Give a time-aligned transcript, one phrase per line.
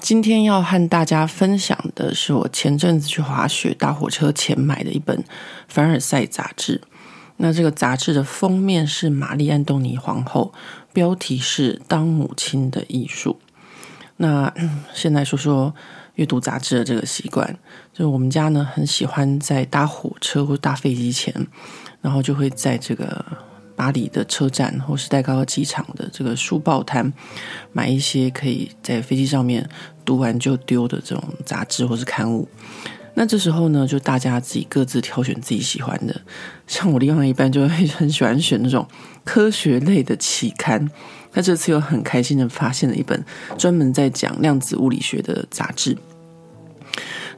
[0.00, 5.22] 今天要和大家分享的是我前阵子去滑雪搭火车前买的一本
[5.68, 6.80] 凡尔赛杂志。
[7.36, 10.52] 那这个杂志的封面是玛丽·安东尼皇后，
[10.92, 13.38] 标题是《当母亲的艺术》。
[14.16, 14.52] 那
[14.94, 15.74] 现在说说
[16.14, 17.58] 阅读杂志的这个习惯，
[17.92, 21.46] 就是我们家呢很喜欢在搭火车或搭飞机前，
[22.00, 23.24] 然后就会在这个。
[23.80, 27.10] 巴黎的车站或是戴高乐机场的这个书报摊，
[27.72, 29.66] 买一些可以在飞机上面
[30.04, 32.46] 读完就丢的这种杂志或是刊物。
[33.14, 36.20] 那这时候呢，就大家自己各自挑选自己喜欢的。
[36.66, 38.86] 像我另外一半就会很喜欢选那种
[39.24, 40.86] 科学类的期刊。
[41.32, 43.24] 那这次又很开心的发现了一本
[43.56, 45.96] 专门在讲量子物理学的杂志。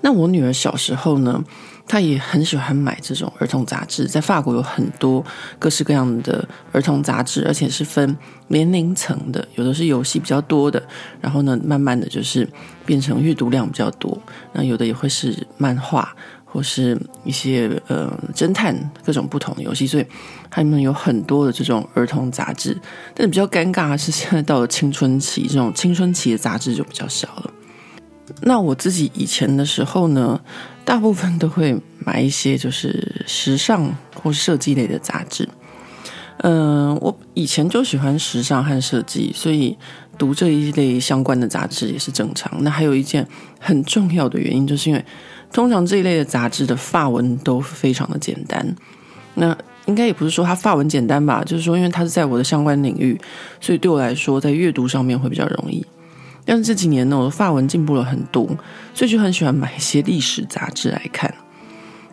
[0.01, 1.45] 那我女儿小时候呢，
[1.87, 5.25] 他也很喜欢买这种儿童杂志，在法国有很多
[5.59, 8.17] 各式各样的儿童杂志，而且是分
[8.49, 10.83] 年龄层的，有的是游戏比较多的，
[11.21, 12.49] 然后呢，慢慢的就是
[12.87, 14.17] 变成阅读量比较多，
[14.53, 18.75] 那有的也会是漫画或是一些呃侦探
[19.05, 20.07] 各种不同的游戏，所以
[20.51, 22.79] 他们有很多的这种儿童杂志，
[23.15, 27.51] 但比较尴尬的是，现在到了青春期，这种青春期的杂志就比较少了。
[28.43, 30.41] 那我自己以前的时候呢，
[30.85, 35.49] 大部分都会买一些就是时尚或设计类的杂志。
[36.39, 39.77] 嗯、我以前就喜欢时尚和设计，所以
[40.19, 42.53] 读这一类相关的杂志也是正常。
[42.65, 43.27] 那还有一件
[43.61, 45.05] 很重要的原因，就是因为
[45.53, 48.75] 通常这一类的杂志的发文都非常的简单。
[49.35, 53.19] 那应该也不是说它发文简单吧，就是说因为它是在我的相关领域，
[53.61, 55.85] 所以对我来说在阅读上面会比较容易。
[56.45, 58.47] 但是这几年呢，我的法文进步了很多，
[58.95, 61.33] 所以就很喜欢买一些历史杂志来看。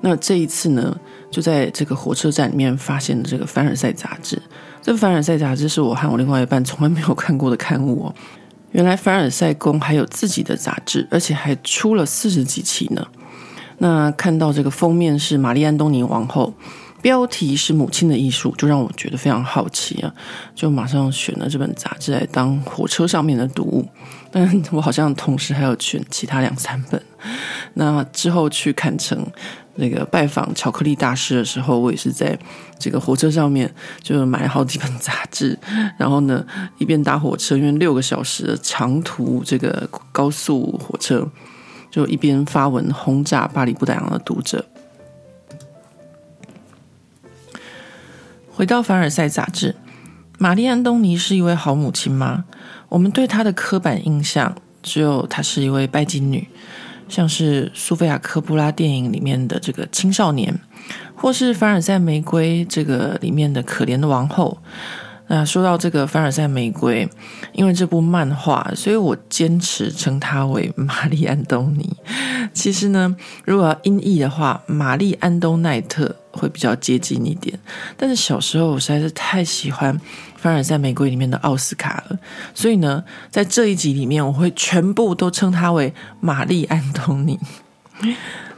[0.01, 0.95] 那这一次呢，
[1.29, 4.41] 就在这个火车站里面发现了这个凡尔赛杂志。
[4.81, 8.15] 这凡尔赛杂志是我和我另外一半从来没有看过的刊物哦。
[8.71, 13.05] 原来凡尔赛宫还有自己的杂志，而且还出了四十几期呢。
[13.79, 16.53] 那看到这个封面是玛丽安东尼王后。
[17.01, 20.13] 标题是母亲的艺术，就让我觉得非常好奇啊，
[20.53, 23.87] 就马上选了这本杂志来当火车上面的读物。
[24.31, 27.01] 但我好像同时还有选其他两三本。
[27.73, 29.25] 那之后去坎城
[29.75, 32.37] 那个拜访巧克力大师的时候，我也是在
[32.77, 33.73] 这个火车上面
[34.03, 35.57] 就买了好几本杂志，
[35.97, 36.45] 然后呢
[36.77, 41.27] 一边搭火车，因为六个小时的长途这个高速火车，
[41.89, 44.63] 就一边发文轰炸巴黎不打烊的读者。
[48.59, 49.73] 回到凡尔赛杂志，
[50.37, 52.43] 玛丽安东尼是一位好母亲吗？
[52.89, 54.53] 我们对她的刻板印象
[54.83, 56.45] 只有她是一位拜金女，
[57.07, 60.53] 像是苏菲亚科布拉电影里面的这个青少年，
[61.15, 64.57] 或是凡尔赛玫瑰这个里面的可怜的王后。
[65.29, 67.07] 那说到这个凡尔赛玫瑰，
[67.53, 71.95] 因为这部漫画，所以我坚持称它为玛丽安东尼。
[72.51, 77.57] 其实呢，如果要音译的话，玛丽安东奈特会比较接近一点。
[77.95, 79.95] 但是小时候我实在是太喜欢
[80.35, 82.17] 凡尔赛玫瑰里面的奥斯卡了，
[82.55, 87.39] 所以呢，在这一集里面，我会全部都称它为玛丽安东尼。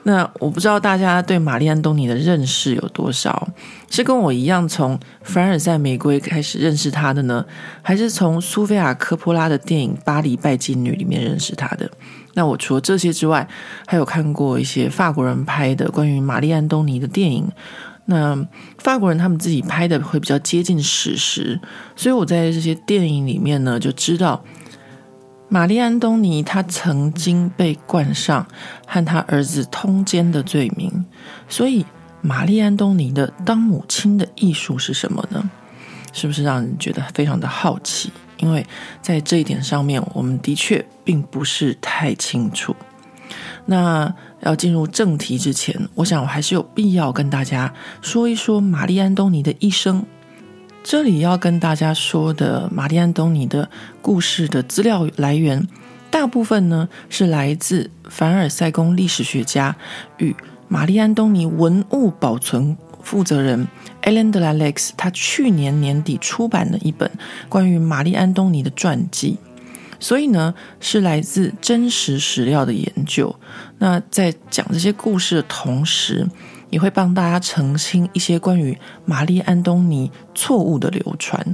[0.03, 3.47] 那我不知道大家对玛丽安东尼的认识有多少？
[3.89, 7.45] 是跟我一样从凡尔赛玫瑰开始认识她的呢，
[7.84, 11.90] 还是从苏菲亚科波拉的电影《巴黎拜金女》里面认识她的？
[12.34, 13.47] 那我除了这些之外，
[13.85, 17.47] 还有看过一些法国人拍的关于玛丽安东尼的电影。
[18.06, 18.47] 那
[18.79, 21.59] 法国人他们自己拍的会比较接近史实，
[21.95, 24.44] 所以我在这些电影里面呢，就知道。
[25.53, 28.47] 玛丽安东尼，她曾经被冠上
[28.88, 31.06] 和她儿子通奸的罪名，
[31.50, 31.85] 所以
[32.22, 35.52] 玛丽安东尼的当母亲的艺术是什么呢？
[36.14, 38.14] 是不是让人觉得非常的好奇？
[38.37, 38.66] 因为
[39.02, 42.73] 在这一点上面，我们的确并不是太清楚。
[43.66, 50.05] 那要进入正题之前，我想我还是有必要跟大家说一说玛丽安东尼的一生。
[50.83, 53.69] 这里要跟大家说的玛丽安东尼的
[54.01, 55.67] 故事的资料来源，
[56.09, 59.75] 大部分呢是来自凡尔赛宫历史学家
[60.17, 60.35] 与
[60.67, 63.67] 玛丽安东尼文物保存负责人
[64.01, 67.09] Ellen de la Lex 他去年年底出版的一本
[67.47, 69.37] 关于玛丽安东尼的传记，
[69.99, 73.35] 所以呢是来自真实史料的研究。
[73.78, 76.28] 那在讲这些故事的同时，
[76.72, 78.76] 也会帮大家澄清一些关于
[79.06, 81.46] 玛丽安东尼错误的流传。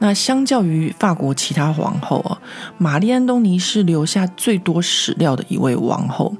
[0.00, 2.38] 那相较于法国其他皇后啊，
[2.76, 6.36] 玛丽安东尼是留下最多史料的一位王后。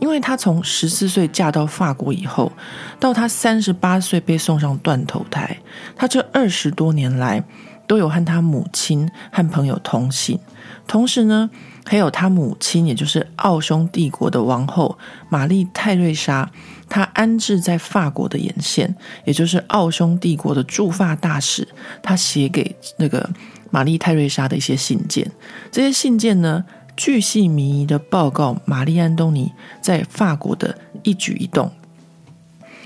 [0.00, 2.50] 因为她从十四岁嫁到法国以后，
[2.98, 5.56] 到她三十八岁被送上断头台，
[5.94, 7.44] 她这二十多年来
[7.86, 10.40] 都有和她母亲和朋友通信，
[10.88, 11.48] 同时呢，
[11.84, 14.96] 还有他母亲，也就是奥匈帝国的王后
[15.28, 16.50] 玛丽泰瑞莎，
[16.88, 18.94] 她安置在法国的眼线，
[19.24, 21.66] 也就是奥匈帝国的驻法大使，
[22.02, 23.28] 她写给那个
[23.70, 25.30] 玛丽泰瑞莎的一些信件，
[25.70, 26.64] 这些信件呢，
[26.96, 31.70] 巨细靡遗的报告玛丽安东尼在法国的一举一动。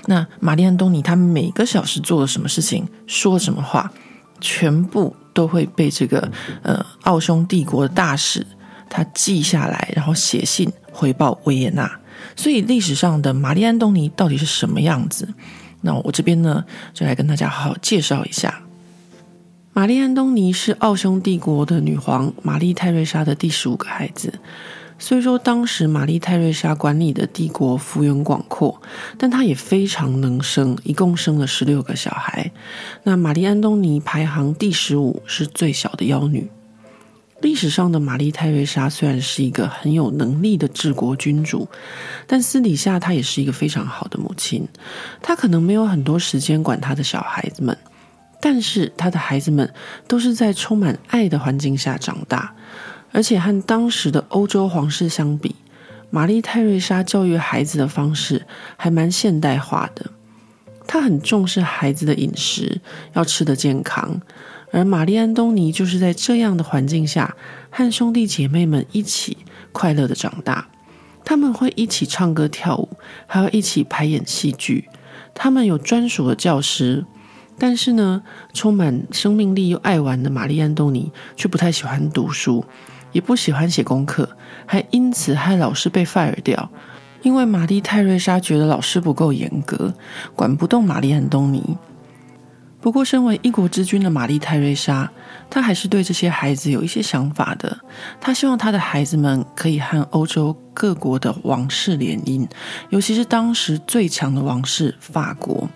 [0.07, 3.91] 那玛丽安东尼他每个小时做了什么事情，说什么话，
[4.41, 6.31] 全部都会被这个
[6.63, 8.45] 呃奥匈帝国的大使
[8.89, 11.99] 他记下来，然后写信回报维也纳。
[12.35, 15.27] 所以历史上的玛丽安东尼到底是什么样子？
[15.81, 16.63] 那我这边呢，
[16.93, 18.63] 就来跟大家好好介绍一下。
[19.73, 24.33] 玛丽安东尼是奥匈帝国的女皇玛丽泰瑞莎的第十五个孩子。
[24.97, 28.81] 虽说当时玛丽泰瑞莎管理的帝国幅员广阔，
[29.19, 32.51] 但她也非常能生，一共生了十六个小孩。
[33.03, 36.49] 那玛丽安东尼排行第十五，是最小的幺女。
[37.41, 41.67] 历史上的玛丽泰瑞莎虽然是一个很有能力的治国君主，
[42.25, 44.67] 但私底下她也是一个非常好的母亲。
[45.21, 47.77] 她可能没有很多时间管她的小孩子们。
[48.39, 49.73] 但是他的孩子们
[50.07, 52.53] 都是在充满爱的环境下长大，
[53.11, 55.55] 而且和当时的欧洲皇室相比，
[56.11, 58.45] 玛丽泰瑞莎教育孩子的方式
[58.77, 60.05] 还蛮现代化的。
[60.85, 62.79] 她很重视孩子的饮食，
[63.13, 64.21] 要吃得健康。
[64.71, 67.35] 而玛丽安东尼就是在这样的环境下，
[67.69, 69.37] 和兄弟姐妹们一起
[69.71, 70.67] 快乐的长大。
[71.23, 72.89] 他们会一起唱歌跳舞，
[73.25, 74.87] 还要一起排演戏剧。
[75.33, 77.05] 他们有专属的教师。
[77.59, 78.21] 但是呢，
[78.53, 82.63] 充满生命力又爱玩的玛丽安东尼却不太喜欢读书，
[83.11, 84.29] 也不喜欢写功课，
[84.67, 86.69] 还因此害老师被 fire 掉。
[87.23, 89.91] 因为玛丽泰瑞莎觉得老师不够严格，
[90.35, 91.75] 管不动玛丽安东尼。
[92.79, 95.11] 不过，身为一国之君的玛丽泰瑞莎，
[95.49, 97.77] 她还是对这些孩子有一些想法的。
[98.21, 102.47] 她希望她的孩子们可以和欧洲各国的王室联姻，
[102.89, 105.67] 尤其是当时最强的王室法国。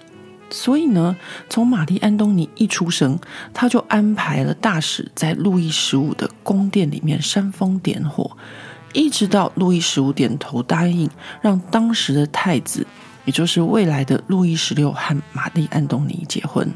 [0.51, 1.15] 所以呢，
[1.50, 3.18] 从玛丽安东尼一出生，
[3.53, 8.38] 他就安排了大使在路易十五的宫殿里面煽风点火，
[8.94, 11.09] 一直到路易十五点头答应，
[11.42, 12.86] 让当时的太子，
[13.25, 16.69] 也就是未来的路易十六和玛丽安东尼结婚。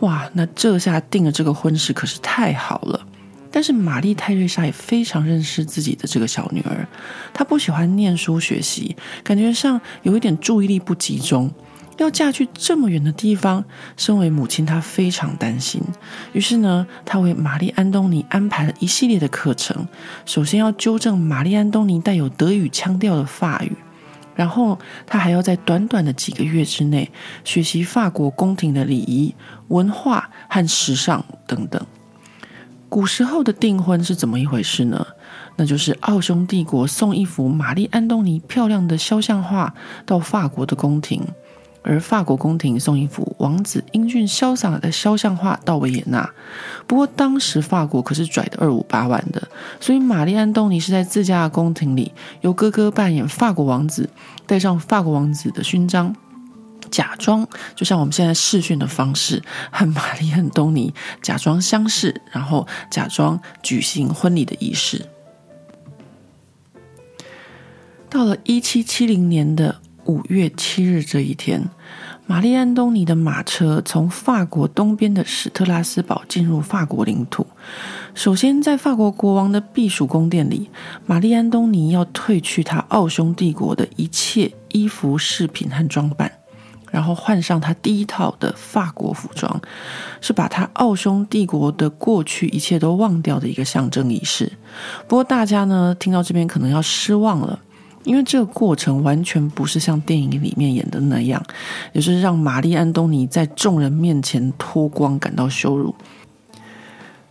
[0.00, 3.06] 哇，那这下定了这个婚事可是太好了。
[3.52, 6.86] 但是玛丽泰瑞莎也非常认识自己的这个小女儿，
[7.34, 11.50] 她不喜欢念书学习，感觉上有一点注意力不集中。
[11.98, 13.62] 要嫁去这么远的地方，
[13.96, 15.82] 身为母亲，她非常担心。
[16.32, 19.86] 于是呢，她为玛丽安东尼安排了一系列的课程。
[20.24, 23.76] 首先要纠正玛丽安东尼带有德语腔调的法语，
[24.40, 27.12] 然后他还要在短短的几个月之内
[27.44, 29.34] 学习法国宫廷的礼仪、
[29.68, 31.78] 文化和时尚等等。
[32.88, 35.06] 古时候的订婚是怎么一回事呢？
[35.56, 39.74] 那就是奥匈帝国送一幅玛丽安东尼漂亮的肖像画
[40.06, 41.22] 到法国的宫廷。
[41.82, 46.30] 而法国宫廷送一幅王子英俊潇洒的肖像画到维也纳，
[46.86, 49.48] 不过当时法国可是拽得二五八万的，
[49.80, 52.12] 所以玛丽安东尼是在自家的宫廷里，
[52.42, 54.10] 由哥哥扮演法国王子，
[54.46, 56.14] 戴上法国王子的勋章，
[56.90, 65.06] 假装就像我们现在试训的方式和玛丽安东尼假装相识，然后假装举行婚礼的仪式。
[68.10, 69.80] 到了一七七零年的。
[70.10, 71.70] 五月七日这一天，
[72.26, 77.46] 玛丽安东尼的马车从法国东边的史特拉斯堡进入法国领土。
[78.12, 80.68] 首先，在法国国王的避暑宫殿里，
[81.06, 86.32] 玛丽安东尼要褪去他奥匈帝国的一切衣服、饰品和装扮，
[86.90, 89.62] 然后换上他第一套的法国服装，
[90.20, 94.50] 是把他奥匈帝国的过去一切都忘掉的一个象征仪式。
[95.06, 97.60] 不过，大家呢听到这边可能要失望了。
[98.04, 101.42] 因为这个过程完全不是像电影里面演的那样，
[101.92, 105.94] 也是让玛丽安东尼在众人面前脱光，感到羞辱。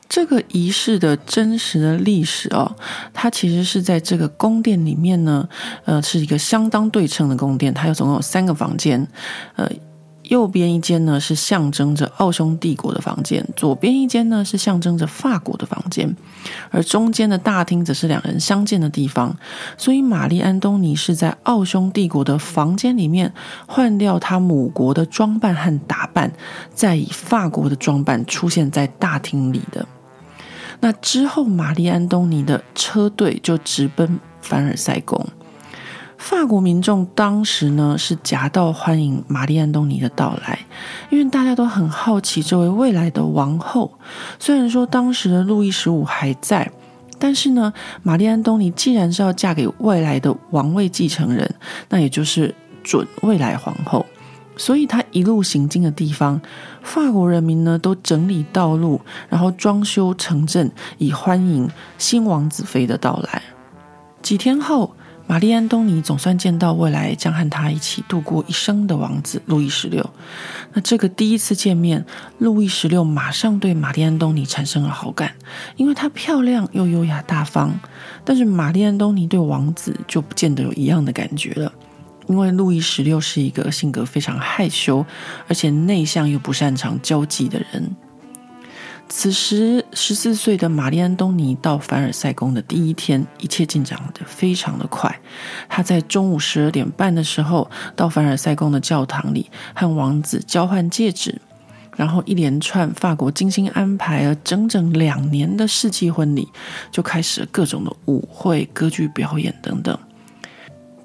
[0.07, 2.75] 这个仪式的真实的历史哦，
[3.13, 5.47] 它其实是在这个宫殿里面呢，
[5.85, 9.07] 呃，是一个相当对称的宫殿，它有总共有三个房间，
[9.55, 9.69] 呃。
[10.29, 16.15] 右边一间呢是象征着奥匈帝国的房间，左边一间呢是象征着法国的房间，
[16.71, 19.35] 而中间的大厅则是两人相见的地方。
[19.75, 23.33] 所以，玛丽·安东尼是在奥匈帝国的房间里面
[23.67, 26.31] 换掉他母国的装扮和打扮，
[26.73, 29.85] 再以法国的装扮出现在大厅里的。
[30.79, 35.25] 那之后，玛丽·安东尼的车队就直奔凡尔赛宫。
[36.19, 40.59] 法国民众当时呢是夹道欢迎玛丽·安东尼的到来，
[41.09, 43.89] 因为大家都很好奇这位未来的王后。
[44.37, 46.69] 虽然说当时的路易十五还在，
[47.17, 47.73] 但是呢，
[48.03, 51.49] 玛丽·安东尼既然是要嫁给未来的王位继承人，
[51.87, 54.05] 那也就是准未来皇后，
[54.57, 56.39] 所以她一路行经的地方，
[56.83, 58.99] 法国人民呢都整理道路，
[59.29, 63.41] 然后装修城镇，以欢迎新王子妃的到来。
[64.21, 64.93] 几天后。
[65.29, 70.09] 玛丽·安东尼总算见到未来将和他一起度过一生的王子路易十六。
[70.73, 72.03] 那这个第一次见面，
[72.39, 75.31] 路易十六马上对玛丽·安东尼产生了好感，
[75.75, 77.79] 因为她漂亮又优雅大方。
[78.25, 81.71] 但是玛丽·安东尼对王子就不见得有一样的感觉了，
[82.25, 85.05] 因为路易十六是一个性格非常害羞，
[85.47, 87.95] 而且内向又不擅长交际的人。
[89.11, 95.19] 此时，十四岁的玛丽安东尼到凡尔赛宫的第一天，一切进展得非常的快。
[95.67, 101.41] 她在中午十二点半的时候到凡尔赛宫的教堂里和王子交换戒指，
[101.97, 106.47] 然后一连串法国精心安排了整整两年的世纪婚礼
[106.91, 109.97] 就开始了各种的舞会、歌剧表演等等。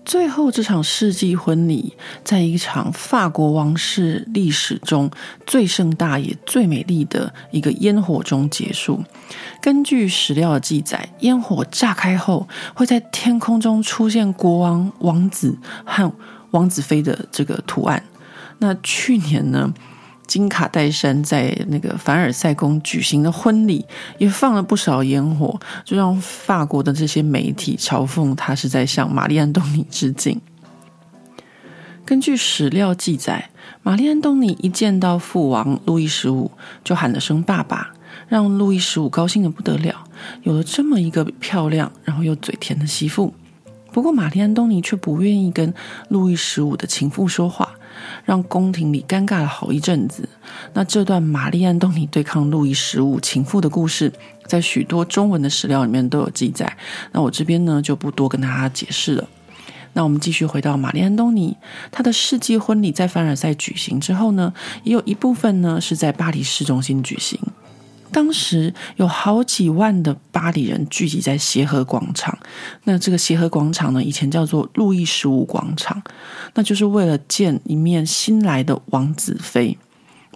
[0.04, 5.11] 最后，这场世纪婚礼在一场法国王室历史中
[5.46, 9.02] 最盛大也最美丽的一个烟火中结束。
[9.62, 16.12] 根据史料的记载，烟火炸开后，会在天空中出现国王、王子和
[16.50, 18.02] 王子妃的这个图案。
[18.58, 19.73] 那去年呢，
[20.26, 23.85] 金卡戴珊在那个凡尔赛宫举行的婚礼，
[24.19, 30.40] 也放了不少烟火，就让法国的这些媒体嘲讽他是在向玛丽·安东尼致敬。
[32.04, 33.50] 根据史料记载，
[33.83, 36.50] 玛丽·安东尼一见到父王路易十五，
[36.83, 37.93] 就喊了声“爸爸”，
[38.28, 40.04] 让路易十五高兴的不得了，
[40.43, 43.33] 有了这么一个漂亮，然后又嘴甜的媳妇。
[43.93, 45.73] 不过，玛丽·安东尼却不愿意跟
[46.09, 47.71] 路易十五的情妇说话。
[48.25, 50.28] 让宫廷里尴尬了好一阵子。
[50.73, 54.12] 那这段玛丽·安东尼对抗路易十五情妇的故事，
[54.47, 56.76] 在许多中文的史料里面都有记载。
[57.12, 59.28] 那我这边呢就不多跟大家解释了。
[59.93, 61.57] 那我们继续回到玛丽·安东尼，
[61.93, 64.52] 她的世纪婚礼在凡尔赛举行之后呢，
[64.83, 67.38] 也有一部分呢是在巴黎市中心举行。
[68.14, 72.38] 当时有好几万的巴黎人聚集在协和广场，
[72.85, 76.00] 那这个协和广场呢，以前叫做路易十五广场，
[76.54, 79.76] 那就是为了见一面新来的王子妃。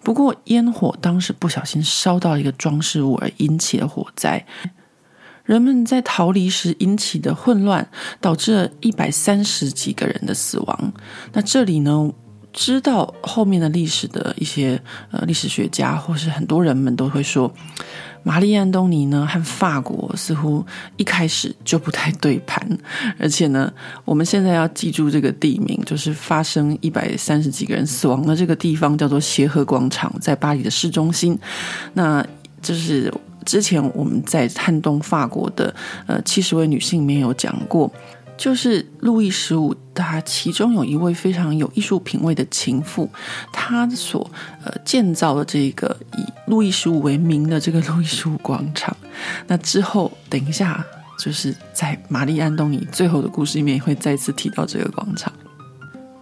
[0.02, 4.44] 不过烟火当时不小心烧到一个装饰物而引起了火灾，
[5.44, 7.88] 人们在逃离时引起的混乱，
[8.20, 10.92] 导致了一百三十几个人的死亡。
[11.32, 12.10] 那这里呢，
[12.52, 17.52] 知道后面的历史的一些呃历史学家或是很多人们都会说，
[18.22, 20.64] 玛丽·安东尼呢和法国似乎
[20.96, 22.66] 一开始就不太对盘，
[23.18, 23.72] 而且呢，
[24.04, 31.38] 我们现在要记住这个地名，就是发生一百三十几个人死亡的这个地方叫做协和广场，在巴黎的市中心。
[31.94, 32.26] 那
[32.60, 33.12] 就是
[33.44, 35.72] 之前我们在撼动法国的
[36.06, 37.90] 呃七十位女性里面有讲过。
[38.38, 43.10] 就是路易十五，他其中有一位非常有艺术品味的情妇，
[43.52, 44.30] 他所
[44.64, 48.96] 呃建造的这个以路易十五为名的这个路易十五广场。
[49.48, 50.82] 那之后，等一下
[51.18, 55.32] 就是在玛丽安东尼最后的故事里面会再次提到这个广场。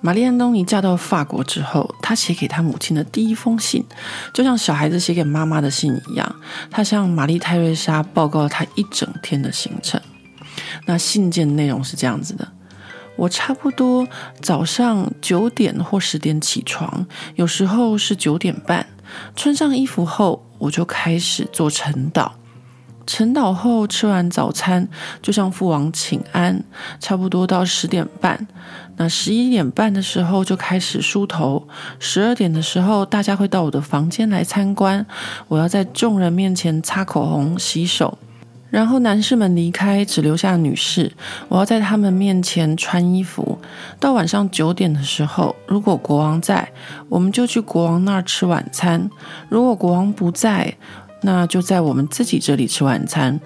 [0.00, 3.84] 玛丽安东尼嫁到法国之后，她写给她母亲的第一封信，
[4.32, 6.36] 就像小孩子写给妈妈的信一样，
[6.70, 10.00] 她向玛丽泰瑞莎报告了她一整天的行程。
[10.86, 12.46] 那信件内容是这样子的：
[13.16, 14.06] 我差不多
[14.40, 18.86] 早上九点或十点起床，有时候是九点半。
[19.34, 22.30] 穿上衣服后，我就开始做晨祷。
[23.06, 24.88] 晨祷后吃完早餐，
[25.22, 26.64] 就向父王请安，
[26.98, 28.48] 差不多到十点半。
[28.96, 31.68] 那十一点半的时候就开始梳头。
[32.00, 35.06] 十二点的时候，大家会到我的房间来参观。
[35.46, 38.18] 我要在众人面前擦口红、洗手。
[38.68, 41.10] 然后男士们离开，只留下女士。
[41.48, 43.58] 我要在他们面前穿衣服。
[44.00, 46.68] 到晚上九点的时候，如果国王在，
[47.08, 49.08] 我们就去国王那儿吃晚餐；
[49.48, 50.74] 如果国王不在，
[51.22, 53.40] 那就在我们自己这里吃晚餐。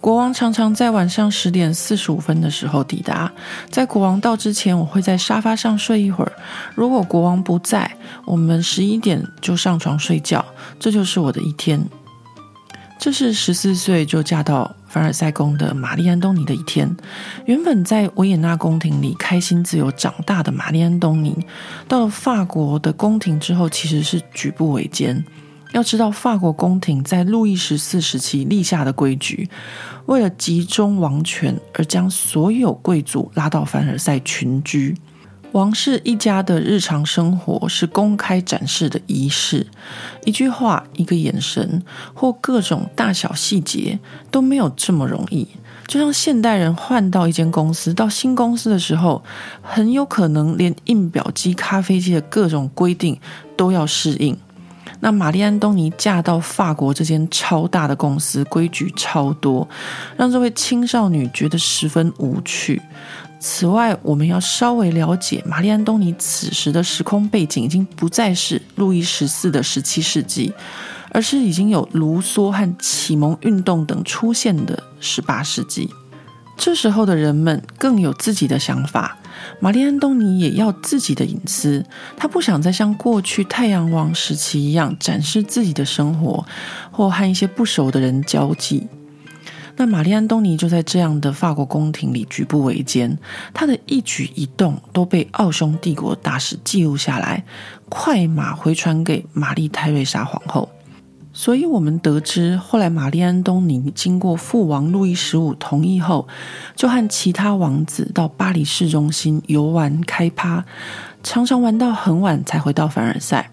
[0.00, 3.30] 国王常常在晚上十点四十五分的时候抵达。
[3.68, 6.32] 在国王到之前，我会在沙发上睡一会儿。
[6.74, 7.90] 如果国王不在，
[8.24, 10.44] 我们十一点就上床睡觉。
[10.78, 11.84] 这就是我的一天。
[12.98, 16.96] 这是十四岁就嫁到凡尔赛宫的玛丽安东尼的一天。
[17.46, 21.36] 原本在维也纳宫廷里开心自由长大的玛丽安东尼，
[21.86, 25.24] 到了法国的宫廷之后，其实是举步维艰。
[25.72, 29.48] 要知道，法国宫廷在路易十四时期立下的规矩，
[30.06, 34.96] 为了集中王权而将所有贵族拉到凡尔赛群居。
[35.52, 39.66] 王室一家的日常生活是公开展示的仪式，
[40.24, 41.82] 一句话、一个眼神
[42.14, 43.98] 或各种大小细节
[44.30, 45.48] 都没有这么容易。
[45.86, 49.24] 就像现代人换到一间公司，到新公司的时候，
[49.62, 53.18] 很有可能连印表机、咖啡机的各种规定
[53.56, 54.36] 都要适应。
[55.00, 59.66] 那玛丽安东尼嫁到法国这间超大的公司，规矩超多，
[60.16, 62.82] 让这位青少女觉得十分无趣。
[63.40, 70.52] 此外，我们要稍微了解玛丽安东尼此时的时空背景，已经不再是路易十四的十七世纪，
[71.10, 75.88] 而是已经有卢梭和启蒙运动等出现的十八世纪。
[76.56, 79.16] 这时候的人们更有自己的想法。
[79.60, 86.44] 玛丽安东尼也要自己的隐私，她不想再像过去太阳王时期一样展示自己的生活，
[86.90, 88.88] 或和一些不熟的人交际。
[89.80, 93.16] 那玛丽安东尼就在这样的法国宫廷里举步维艰，
[93.54, 97.44] 她的一举一动都被奥匈帝国大使记录下来，
[97.88, 100.68] 快马回传给玛丽泰瑞莎皇后。
[101.32, 106.26] 所以，我们得知，后来玛丽安东尼经过父王路易十五同意后，
[106.74, 110.64] 就和其他王子到巴黎市中心游玩开趴，
[111.22, 113.52] 常常玩到很晚才回到凡尔赛，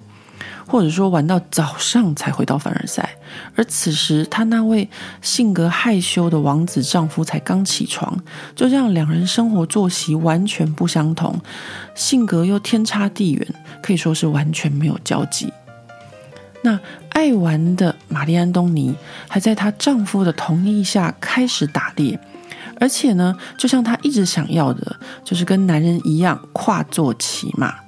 [0.67, 3.17] 或者说玩到早上才回到凡尔赛。
[3.55, 4.89] 而此时，他那位
[5.21, 8.17] 性格害羞的王子丈夫才刚起床，
[8.55, 11.39] 就这样，两人生活作息完全不相同，
[11.93, 13.47] 性格又天差地远，
[13.81, 15.51] 可以说是完全没有交集。
[16.61, 16.79] 那
[17.09, 18.95] 爱玩的玛丽安东尼
[19.29, 22.19] 还在她丈夫的同意下开始打猎，
[22.79, 27.84] 而且呢，就像她一直想要的，就是跟男人一样跨坐骑马。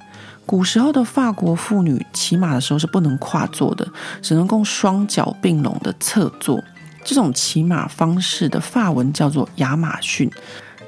[0.48, 3.86] 古时候的法国妇女骑马的时候是不能跨坐的，
[4.22, 6.64] 只能够双脚并拢的侧坐。
[7.04, 10.30] 这种骑马方式的法文叫做亚马逊。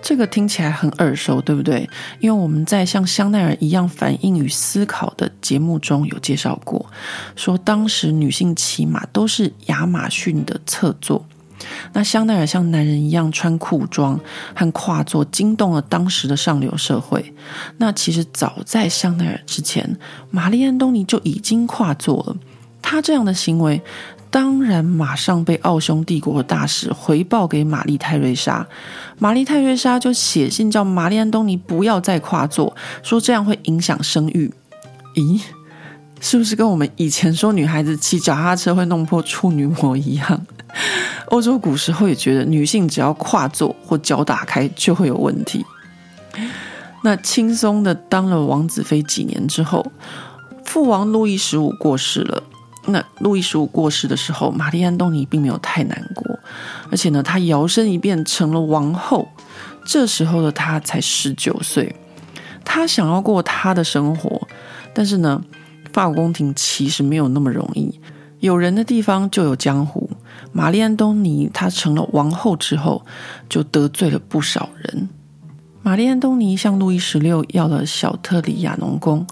[0.01, 1.87] 这个听起来很耳熟，对不对？
[2.21, 6.87] 因为我们在像香奈儿一样反应与思考的节目中有介绍过，
[7.37, 11.23] 说当时女性骑马都是亚马逊的侧坐。
[11.93, 14.19] 那香奈儿像男人一样穿裤装
[14.55, 17.35] 和跨坐，惊动了当时的上流社会。
[17.79, 19.97] 那其实早在香奈儿之前，
[20.31, 22.37] 玛丽安东尼就已经跨坐了。
[22.81, 23.83] 她这样的行为。
[24.33, 28.65] 当然，马上被奥匈帝国的大使回报给玛丽泰瑞莎。
[29.19, 34.55] 玛丽泰瑞莎就写信叫玛丽安东尼不要再跨坐，说这样会影响声誉。
[35.17, 35.43] 咦，
[36.21, 40.47] 是不是跟我们以前说女孩子骑脚踏车会弄破处女膜一样？
[41.27, 45.65] 欧洲古时候也觉得女性只要跨坐或脚打开就会有问题。
[47.03, 49.91] 那轻松的当了王子妃几年之后，
[50.65, 52.43] 父王路易十五过世了。
[52.87, 56.39] 那路易十五过世的时候，玛丽安东尼并没有太难过，
[56.91, 59.29] 而且呢，她摇身一变成了王后。
[59.85, 61.95] 这时候的她才十九岁，
[62.65, 64.47] 她想要过她的生活，
[64.93, 65.43] 但是呢，
[65.93, 67.99] 法国宫廷其实没有那么容易，
[68.41, 70.10] 有人的地方就有江湖。
[70.53, 73.05] 玛丽安东尼她成了王后之后，
[73.49, 75.09] 就得罪了不少人。
[75.83, 79.27] 玛丽安东尼向路易十六要了小特里亚农宫。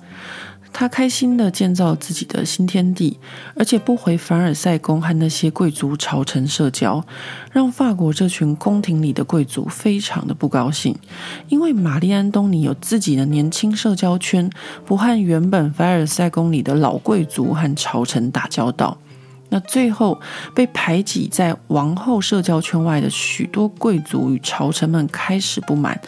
[0.73, 3.19] 她开心地建造自己的新天地，
[3.57, 7.05] 而且不回凡尔赛宫和那些贵族朝臣社交，
[7.51, 10.95] 让法国这群宫廷里的贵族非常的不高兴。
[11.49, 14.49] 因为玛丽安东尼有自己的年轻社交圈，
[14.85, 18.99] 不和原本凡尔赛宫里的老贵族和朝臣打交道。
[19.49, 20.21] 那最后
[20.55, 26.01] 被排挤在王后社交圈外的许多贵族与朝臣们开始不满，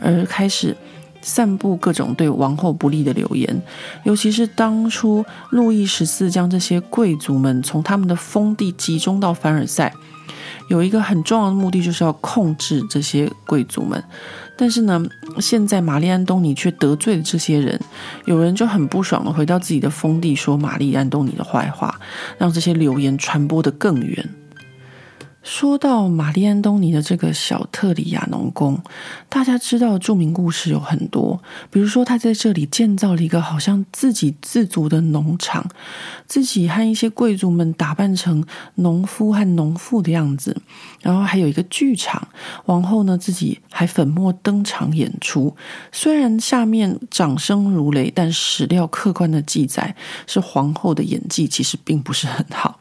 [0.00, 0.76] 而开始。
[1.20, 3.62] 散布各种对王后不利的流言，
[4.04, 9.92] 尤其是当初路易十四将这些贵族们从他们的封地集中到凡尔赛，
[10.70, 14.02] 有一个很重要的目的，就是要控制这些贵族们。
[14.58, 15.00] 但是呢，
[15.38, 17.80] 现在玛丽安东尼却得罪了这些人，
[18.24, 21.98] 有人就很不爽的回到自己的封地说玛丽安东尼的坏话，
[22.36, 24.28] 让这些流言传播的更远。
[25.48, 28.78] 说到玛丽·安东尼的这个小特里亚农宫，
[29.30, 35.66] 大家知道著名故事有很多，比如说他在这里建造了一个好像自给自足的农场，
[36.26, 40.54] 自己和一些贵族们打扮成农夫和农妇的样子，
[41.00, 42.28] 然后还有一个剧场，
[42.66, 45.56] 王后呢自己还粉墨登场演出。
[45.90, 52.78] 虽然下面掌声如雷，但史料客观的记载是皇后的演技其实并不是很好。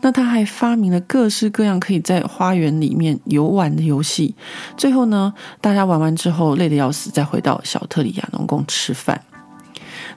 [0.00, 4.34] 那他还发明了各式各样可以在花园里面游玩的游戏。
[4.76, 9.22] 最后呢，大家玩完之后累得要死，再回到小特里亚农宫吃饭。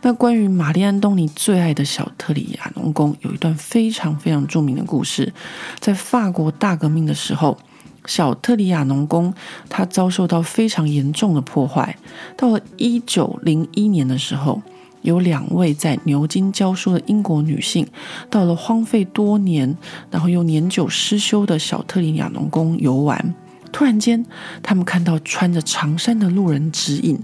[0.01, 5.33] 那关于玛丽安东尼最爱的小特里亚农宫，有一段非常非常著名的故事。
[5.79, 7.57] 在法国大革命的时候，
[8.05, 9.33] 小特里亚农宫
[9.67, 11.97] 它遭受到非常严重的破坏。
[12.37, 14.61] 到了一九零一年的时候。
[15.01, 17.87] 有两位在牛津教书的英国女性，
[18.29, 19.77] 到了荒废多年，
[20.11, 23.33] 然后又年久失修的小特里亚农宫游玩。
[23.71, 24.25] 突然间，
[24.63, 27.19] 他们看到穿着长衫的路人指引，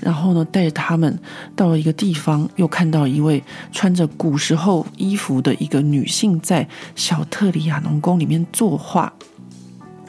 [0.00, 1.18] 然后呢，带着他们
[1.54, 9.12] 到了一个地方，又看到一位穿着古时候衣服的一个女性在小特里亚农宫里面作画。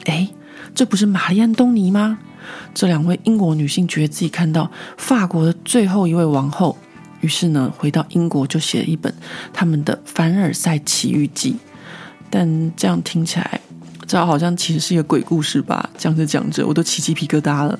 [0.06, 0.28] 哎，
[0.74, 2.18] 这不是玛丽安东尼吗？
[2.74, 6.76] 这两位英国女性觉得自己看到法国的最后一位王后。
[7.20, 9.12] 于是呢，回到英国就写了一本
[9.52, 11.52] 他们的《凡尔赛奇遇记》，
[12.30, 13.60] 但这样听起来，
[14.06, 15.88] 这好像其实是一个鬼故事吧？
[15.96, 17.78] 讲着讲着，我都起鸡皮疙瘩了。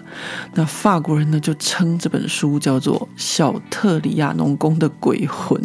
[0.54, 5.60] 那法国人呢，就称这本书叫做《小特里亚农宫的鬼魂》。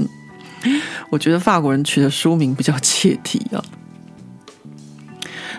[1.10, 3.64] 我觉得法国人取的书名比较切题啊。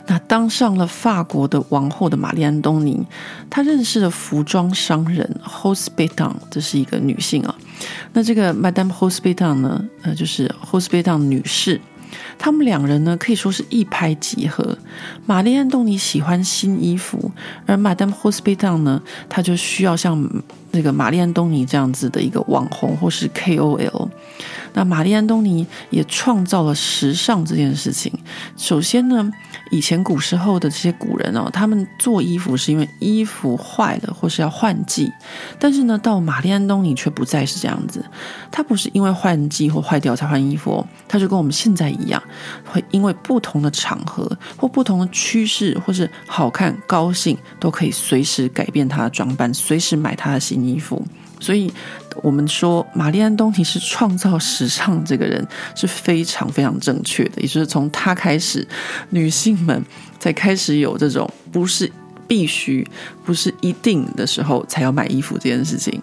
[0.07, 3.05] 那当上了法国的王后的玛丽安东尼，
[3.48, 7.55] 她认识了服装商人 Hausse-Béthune，这是一个女性啊。
[8.12, 11.80] 那这个 Madame Horspethon 呢，呃，就是 Horspethon 女士，
[12.38, 14.76] 他们两人呢可以说是一拍即合。
[15.26, 17.30] 玛丽安东尼喜欢新衣服，
[17.66, 20.28] 而 Madame Horspethon 呢，她就需要像
[20.70, 24.08] 那个玛丽安东尼这样子的一个网红或是 KOL。
[24.74, 28.12] 那玛丽安东尼也创造了时尚这件事情。
[28.56, 29.30] 首先呢，
[29.70, 35.11] 以前古时候的这些古人哦，他们做衣服是因为衣服坏了或是要换季，
[35.58, 38.04] 但是呢，到玛丽安东尼却不再是这样子。
[38.50, 42.22] 他不是因为换季或坏掉才换衣服哦，他就跟我们现在一样，
[42.64, 51.02] 会因为不同的场合或不同的趋势，或是好看、高兴，都可以随时改变他的装扮，随时买他的新衣服。
[51.40, 51.72] 所以，
[52.22, 58.66] 我们说玛丽安东尼是创造时尚这个人是非常非常正确的，也就是从她开始，
[59.11, 59.85] 女性们
[60.18, 61.90] 才开始有这种不是
[62.27, 62.87] 必须、
[63.25, 66.01] 不是一定的时候才要买衣服这件事情。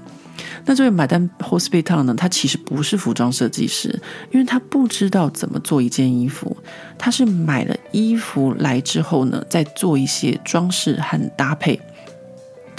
[0.66, 4.00] 那这位买单 Hausse-Béthune 呢，他其实不是服装设计师，
[4.32, 6.56] 因为他不知道怎么做一件衣服，
[6.98, 11.80] 他是买了衣服来之后呢，再做一些装饰和搭配。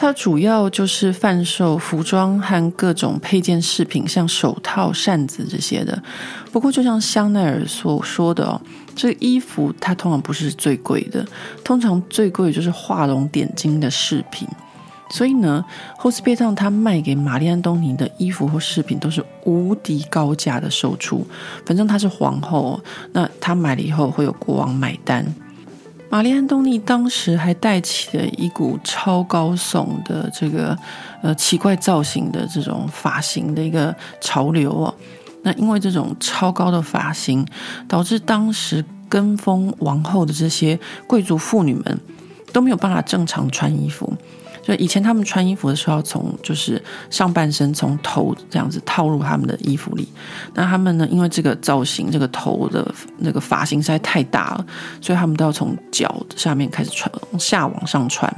[0.01, 6.03] 它主要就是贩售服装和各种配件饰品，像手套、扇子这些的。
[6.51, 8.59] 不过，就像香奈儿所说的哦，
[8.97, 11.23] 这个衣服它通常不是最贵的，
[11.63, 14.49] 通常最贵的就是画龙点睛的饰品。
[15.11, 15.63] 所以呢
[15.99, 21.27] ，Hausse-Béthune 他卖给玛丽安东尼的衣服或饰品都是无敌高价的售出。
[21.67, 22.81] 反正她是皇后，
[23.13, 25.23] 那她买了以后会有国王买单。
[26.11, 30.77] 玛丽安东尼当时还带起了一股超高耸的这个
[31.23, 34.93] 呃奇怪造型的这种发型的一个潮流哦。
[35.43, 37.47] 那因为这种超高的发型，
[37.87, 42.01] 导致当时跟风王后的这些贵族妇女们
[42.53, 44.13] 都没有办法正常穿衣服。
[44.71, 46.81] 就以前他们穿衣服的时候，从就是
[47.11, 50.09] 上半身从头这样子套入他们的衣服里。
[50.55, 54.65] 那他们呢，因为这个造型，这个头的那个发型实在太大了，
[55.01, 58.33] 所以他们都要从脚下面开始穿，往下往上穿。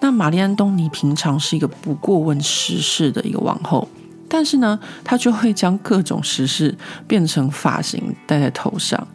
[0.00, 3.88] 那玛丽安东尼平常是一个不过问时事的一个王后，
[4.28, 9.06] 但是呢，她就会将各种时事变成发型戴在头上。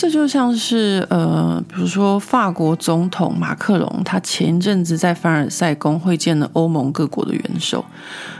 [0.00, 7.84] 这就像是呃，比如说法国总统马克龙，他前一阵子在凡尔赛宫会见了欧盟各国的元首，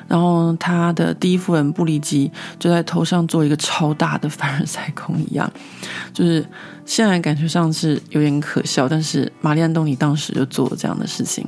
[0.07, 5.51] 然后他的第一夫人布里吉就在头上做一个超大的凡尔赛宫一样，
[6.15, 6.47] 就是
[6.87, 11.45] 现在感觉上是有点可笑，但是玛丽安东尼当时就做了这样的事情。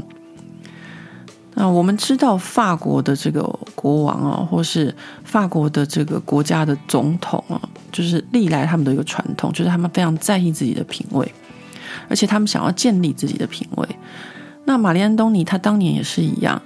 [1.61, 3.43] 那我们知道法国的这个
[3.75, 7.61] 国王啊，或是法国的这个国家的总统啊，
[7.93, 11.35] 就是历来他们的一个传统，就是他们非常在意自己的品味，
[12.09, 13.87] 而且他们想要建立自己的品味。
[14.65, 16.63] 那玛丽安东尼她当年也是一样，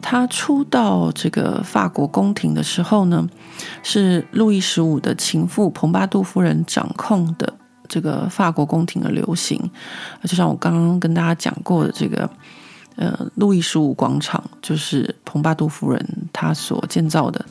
[0.00, 3.28] 她初到这个法国宫廷的时候呢，
[3.82, 7.52] 是路易十五的情妇蓬巴杜夫人掌控的
[7.88, 9.70] 这个法国宫廷的流行，
[10.24, 12.30] 就像我刚刚跟大家讲过的这个。
[12.96, 17.44] 呃，路易十五广场就是蓬巴杜夫人她所建造的。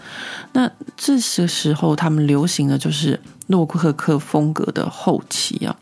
[0.53, 5.75] 那这些时候，他们流行的就是洛可可风格的后期啊。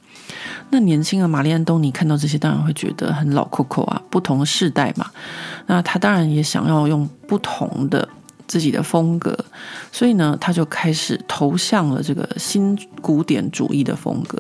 [0.70, 5.10] 那年轻的玛丽安东尼看到这些，当然会觉得很老扣扣啊，不同的世代嘛。
[5.66, 8.08] 那他当然也想要用不同的
[8.48, 9.38] 自己的风格，
[9.92, 14.38] 所以呢，他就开始投向了这个新古典主义的风格。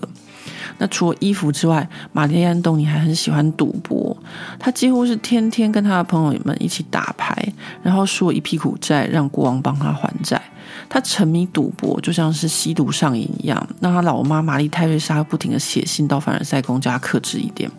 [0.77, 4.15] 那除了衣服之外，玛丽安东尼还很喜欢赌博。
[4.59, 7.35] 他几乎是天天跟他的朋友们一起打牌，
[7.81, 10.41] 然后输一屁股债，让国王帮他还债。
[10.89, 13.67] 他沉迷赌博，就像是吸毒上瘾一样。
[13.79, 17.69] 那他老妈玛丽泰瑞莎不停地写信到凡尔赛宫，叫他克制一点。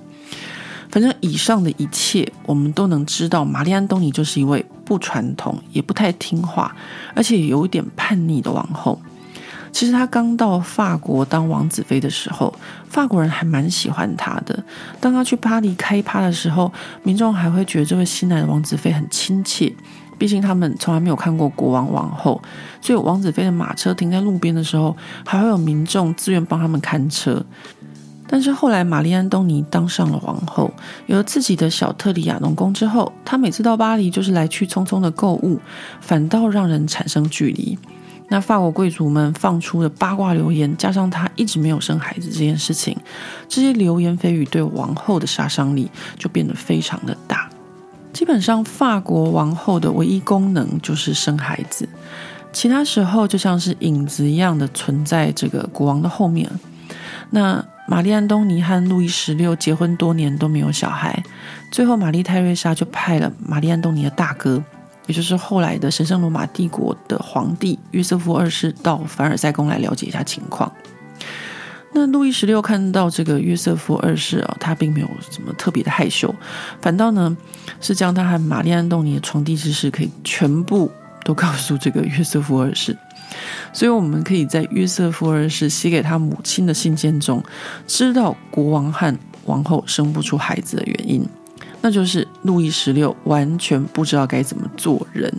[0.90, 6.74] 反正以上的一切，我们都能知道，玛丽安东尼就是一位不传统、也不太听话，
[7.14, 8.98] 而且有一点叛逆的王后。
[9.72, 12.52] 其实他刚到法国当王子妃的时候，
[12.88, 14.62] 法国人还蛮喜欢他的。
[15.00, 19.72] 当他去巴黎开趴的时候，民众还会觉得这位新来的王子妃很亲切。
[20.18, 22.42] 毕竟他们从来没有看过国王王后，
[22.80, 27.40] 所以王子妃的马车停在路边的时候，还会有民众自愿帮他们看车。
[28.26, 30.70] 但是后来玛丽安东尼当上了王后，
[31.06, 35.60] 有了自己的小特里亚农宫之后，她每次到巴黎就是来去匆匆的购物，
[36.00, 37.78] 反倒让人产生距离。
[38.28, 42.96] 那法国贵族们放出的八卦流言，加上她一直没有生孩子这件事情，
[43.48, 47.48] 这些流言蜚语对王后的杀伤力就变得非常的大。
[48.12, 51.88] 基本上，法国王后的唯一功能就是生孩子，
[52.52, 56.50] 其他时候就像是影子一样的存在这个国王的后面。
[57.30, 61.22] 那玛丽安东尼和路易十六结婚多年都没有小孩，
[61.70, 64.62] 最后玛丽泰瑞莎就派了玛丽安东尼的大哥。
[65.08, 70.70] 也就是后来的神圣罗马帝国的皇帝约瑟夫二世到凡尔赛宫来了解一下情况。
[71.94, 76.32] 那路易十六看到这个约瑟夫二世啊，他并没有什么特别的害羞，
[76.82, 77.34] 反倒呢
[77.80, 80.90] 是将他和玛丽安东尼的床笫之事可以全部
[81.24, 82.96] 都告诉这个约瑟夫二世。
[83.72, 87.42] 所以我们可以在约瑟夫二世写给他母亲的信件中，
[87.86, 91.26] 知道国王和王后生不出孩子的原因。
[91.80, 95.32] 那就是路易十六完全不知道该怎么做人，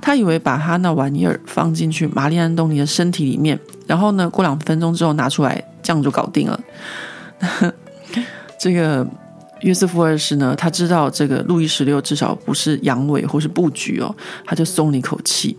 [0.00, 6.60] 他以为把他那玩意儿放进去玛丽安东尼的身体里面，然后呢，过两分钟之后拿出来，这样就搞定了。
[8.58, 9.04] 这个
[9.62, 14.14] 约瑟夫二世呢，他知道这个路易十六至少不是阳痿或是布局哦，
[14.44, 15.58] 他就松了一口气。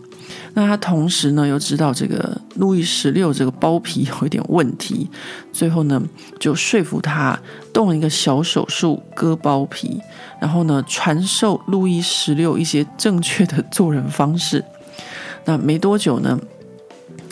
[0.56, 5.10] 那他同时呢，又知道这个路易十六这个包皮有一点问题，
[5.52, 6.00] 最后呢，
[6.38, 7.38] 就说服他
[7.72, 10.00] 动了一个小手术割包皮，
[10.40, 14.64] 然后呢，传授路易十六一些正确的做人方式。
[15.44, 16.38] 那没多久呢，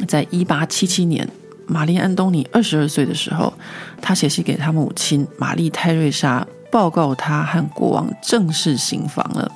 [0.08, 1.28] 在一八七七年，
[1.66, 3.52] 玛丽安东尼二十二岁的时候，
[4.00, 9.48] 他写信给他母亲玛丽泰瑞莎，报告他和国王正式行房了。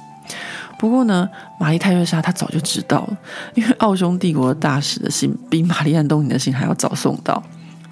[0.78, 3.18] 不过呢，玛丽泰瑞莎她早就知道了，
[3.54, 7.42] 因为奥匈帝国大使的信比玛丽安东尼的信还要早送到，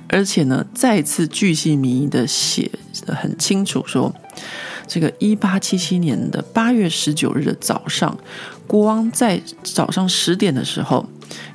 [0.08, 2.70] 而且呢，再次巨细靡遗的写
[3.06, 4.14] 的很清楚说，
[4.86, 8.16] 这个一八七七年的八月十九日的早上，
[8.66, 11.06] 国王在早上十点的时候，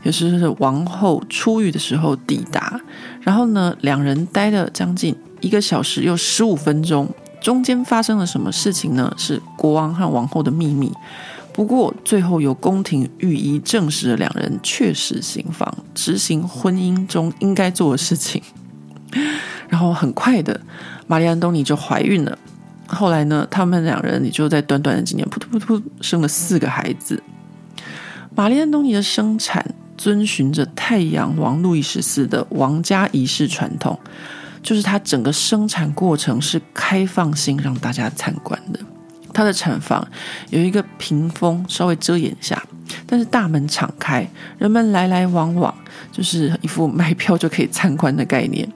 [0.04, 2.82] 也是王后出狱的时候抵达，
[3.22, 7.08] 然后呢，两人待了将近一个小时又十五分钟。
[7.42, 9.14] 中间发生了什么事情呢？
[9.18, 10.92] 是国王和王后的秘密。
[11.52, 18.42] 不过最后由宫廷御医证实了两人确实行房，执行婚姻中应该做的事情。
[19.68, 20.60] 然后很快的，
[21.08, 22.38] 玛丽安东尼就怀孕了。
[22.88, 27.22] 后来呢，他们两人也就在短短的几年，噗突噗突生了四个孩子。
[28.36, 34.00] 玛丽安东尼的生产遵循着太阳王路易十四的王家仪式传统。
[34.62, 38.80] 就是它整个生产过程是开放性让大家参观的，
[39.34, 40.06] 它的产房
[40.50, 42.62] 有一个屏风稍微遮掩下，
[43.08, 45.74] 但是大门敞开，人们来来往往，
[46.12, 48.68] 就是一副买票就可以参观的概念。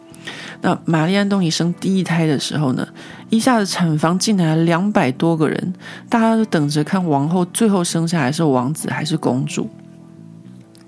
[0.61, 2.87] 那玛丽安东尼生第一胎的时候呢，
[3.29, 5.73] 一下子产房进来了两百多个人，
[6.07, 9.69] 大家都等着看王后最后生下来是王子还是公主。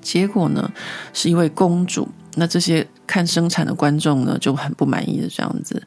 [0.01, 0.71] 结果呢，
[1.11, 2.07] 是一位公主。
[2.35, 5.81] 那这些看生产的观众呢，就很不满意的这样子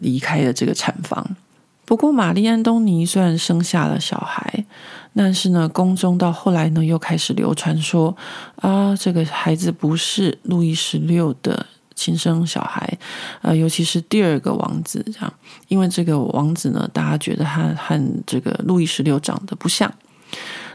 [0.00, 1.36] 离开了这个产房。
[1.84, 4.66] 不过，玛丽安东尼虽然生下了小孩，
[5.14, 8.14] 但是呢，宫中到后来呢，又开始流传说
[8.56, 12.98] 啊，这个孩子不是路易十六的亲生小孩，
[13.40, 15.32] 呃，尤其是第二个王子这样，
[15.68, 19.90] 因为这个王子呢，大家觉得他和这个路易十六长得不像。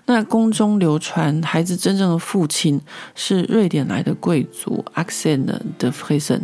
[0.06, 2.80] 那宫中流传，孩子真正的父亲
[3.16, 5.46] 是瑞典来的贵族 Axel
[5.80, 6.42] de Fresen。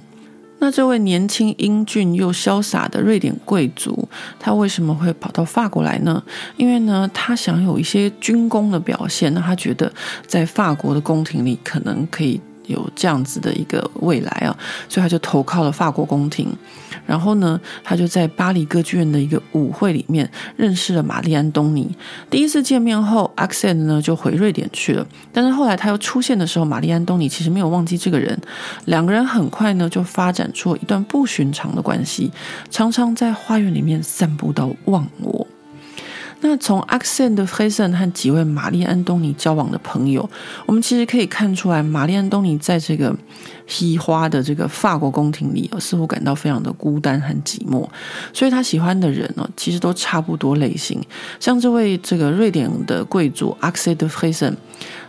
[0.62, 4.08] 那这位年轻英俊又潇洒的瑞典贵族，
[4.40, 6.22] 他为什么会跑到法国来呢？
[6.58, 9.92] 因为呢，他想有一些军功的表现，那他觉得
[10.28, 12.42] 在法国的宫廷里可能可以。
[12.70, 14.56] 有这样子的一个未来啊，
[14.88, 16.48] 所以他就投靠了法国宫廷。
[17.06, 21.90] 然后呢，他就在巴黎歌剧院的一个舞会里面认识了玛丽·安东尼。
[22.30, 25.06] 第一次见面后，阿克塞呢就回瑞典去了。
[25.34, 28.40] 但是后来他又出现的时候，玛丽·安东尼其实没有忘记这个人。
[28.86, 32.32] 两个人很快呢就发展出一段不寻常的关系，
[32.70, 35.48] 常常在花园里面散步到忘我。
[36.42, 40.28] 那从阿克森的黑森和几位玛丽安东尼交往的朋友，
[40.66, 43.14] 我们其实可以看出来，玛丽安东尼在这个
[43.68, 47.86] 西花的这个法国宫廷里，似乎感到非常的孤单和寂寞。
[48.34, 51.02] 所以他喜欢的人呢，其实都差不多类型。
[51.42, 54.56] 像这位这个瑞典的贵族阿克森的黑森，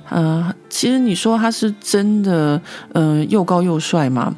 [0.08, 2.60] 呃，其实你说他是真的，
[2.92, 4.34] 呃，又高又帅吗？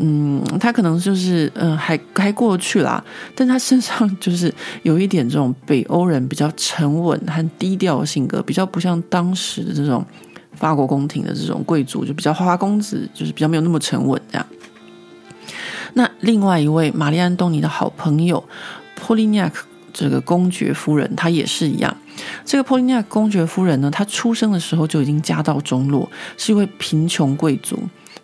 [0.00, 3.02] 嗯，他可能就是嗯，还还过得去啦，
[3.34, 10.04] 但他身上就是有一点这种北欧人比较沉稳和低调的性格，比较不像当时的这种
[10.54, 14.46] 法国宫廷的这种贵族，就比较花花公子，就是比较没有那么沉稳这样。
[15.94, 18.44] 那另外一位玛丽安东尼的好朋友
[18.94, 21.96] 波利尼亚克这个公爵夫人，她也是一样。
[22.44, 27.76] 这个波利尼亚克公爵夫人呢，她出生的时候就已经家道中落，是一位贫穷贵族。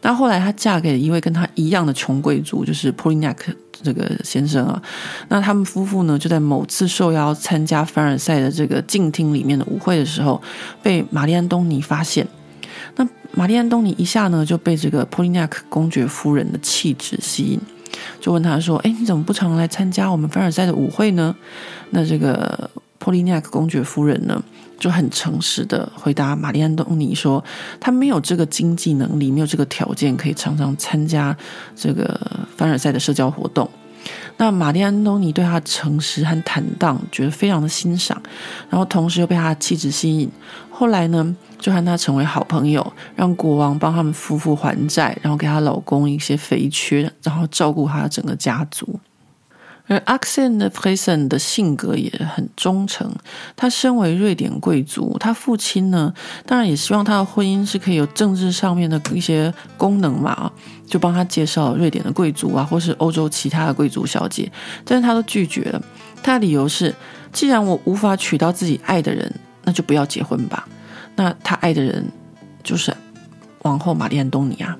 [0.04, 4.80] 那后来，她嫁给了一位跟她一样的穷贵族，就是波利尼亚克这个先生啊。
[5.28, 10.40] 那他们夫妇呢，就在某次受邀参加凡尔赛的这个镜厅里面的舞会的时候，
[10.82, 12.26] 被玛丽安东尼发现。
[12.96, 17.60] 那玛丽安东尼一下呢，就被这个波利尼亚克公爵夫人的气质吸引，
[18.20, 21.34] 就问他说：“哎，你怎么不常来参加我们凡尔赛的舞会呢？”
[21.90, 24.42] 那这个波利尼亚克公爵夫人呢，
[24.78, 27.42] 就很诚实的回答玛丽安东尼说，
[27.80, 31.36] 他没有这个经济能力，没有这个条件，可以常常参加
[31.74, 32.18] 这个
[32.56, 33.68] 凡尔赛的社交活动。
[34.36, 38.20] 那玛丽安东尼对他诚实和坦荡，觉得非常的欣赏，
[38.68, 40.30] 然后同时又被他的气质吸引。
[40.70, 48.98] 后来呢，就和他成为好朋友，让国王帮他们夫妇还债，然后给她老公一些肥缺，然后照顾她整个家族。
[49.86, 53.14] 而 Axel 的 Friesen 的性格也很忠诚。
[53.54, 56.12] 他身为瑞典贵族，他父亲呢，
[56.46, 60.50] 当然也希望他的婚姻是可以有政治上面的一些功能嘛，
[60.86, 64.50] 就帮他介绍瑞典的贵族啊，或是欧洲其他的贵族小姐，
[64.84, 65.82] 但是他都拒绝了。
[66.22, 66.94] 他的理由是，
[67.32, 69.30] 既然我无法娶到自己爱的人，
[69.64, 70.66] 那就不要结婚吧。
[71.16, 72.04] 那他爱的人
[72.62, 72.94] 就是
[73.62, 74.76] 王后玛丽安东尼啊。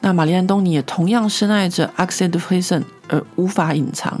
[0.00, 4.20] 那玛丽安东尼也同样深爱着 Axel de Friesen 而无法隐藏。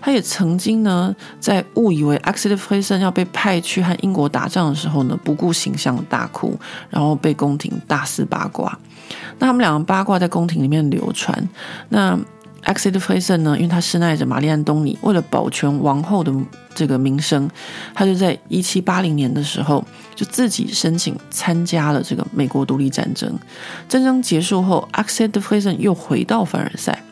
[0.00, 6.56] 他也曾经呢，在误以为 Axel de Friesen 要被派去和英国打仗的时候呢，不顾形象大哭，
[6.88, 8.78] 然后被宫廷大肆八卦。
[9.40, 11.48] 那他们两个八卦在宫廷里面流传。
[11.88, 12.16] 那
[12.68, 16.30] Axel de Faison 呢，因为他深爱着玛丽安东尼，为了保全王后的
[16.74, 17.48] 这个名声，
[17.94, 19.82] 他就在一七八零年的时候，
[20.14, 23.32] 就自己申请参加了这个美国独立战争。
[23.88, 27.02] 战争结束后，Axel de Faison 又回到凡尔赛，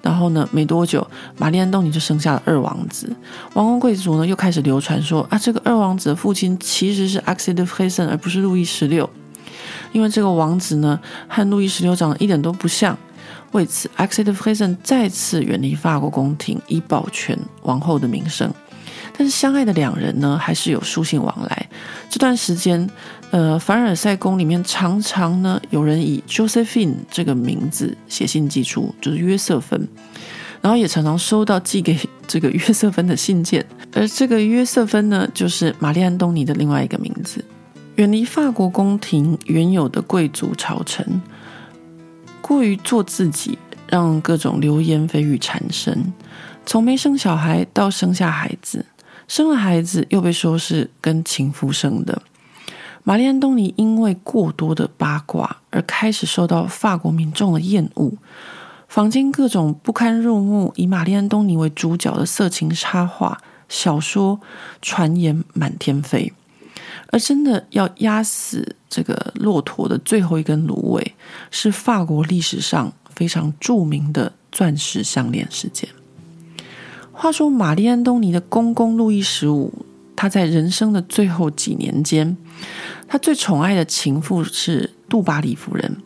[0.00, 1.04] 然后呢，没多久，
[1.36, 3.12] 玛丽安东尼就生下了二王子。
[3.54, 9.10] 王公贵族呢，又开始流传说啊，这个二王子的父亲其实是 Axel de Faison，而不是路易十六，
[9.90, 12.96] 因为这个王子呢，和路易十六长得一点都不像。
[13.52, 18.52] 为此，Axel de Friesen 再次远离法国宫廷，以保全王后的名声。
[19.18, 21.68] 但是，相爱的两人呢，还是有书信往来。
[22.08, 22.88] 这段时间，
[23.32, 29.86] 呃，凡尔赛宫里面常常呢，有人以 Josephine 这个名字写信寄出，就是约瑟芬。
[30.62, 33.64] 然后也常常收到寄给这个约瑟芬的信件。
[33.92, 37.44] 而这个约瑟芬呢，就是玛丽安东尼的另外一个名字。
[37.96, 41.20] 远离法国宫廷原有的贵族朝臣。
[42.50, 46.12] 过于做自己，让各种流言蜚语缠身。
[46.66, 48.84] 从没生小孩到生下孩子，
[49.28, 52.20] 生了孩子又被说是跟情夫生的。
[53.04, 58.12] 玛丽安东尼因为过多的八卦而开始受到法国民众的厌恶。
[58.88, 64.40] 坊间各种不堪入目、以玛丽安东尼为主角的色情插画、小说、
[64.82, 66.32] 传言满天飞。
[67.10, 71.14] 而真的要压死这个骆驼的最后一根芦苇，
[71.50, 75.88] 是法国历史上非常著名的钻石项链事件。
[77.12, 79.72] 话说，玛丽安东尼的公公路易十五，
[80.16, 82.36] 他在人生的最后几年间，
[83.06, 85.96] 他最宠爱的情妇是杜巴利夫人。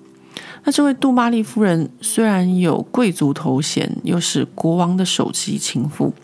[0.64, 6.14] 那这位杜巴利夫人虽然有贵族头衔，又是国王的首席情妇，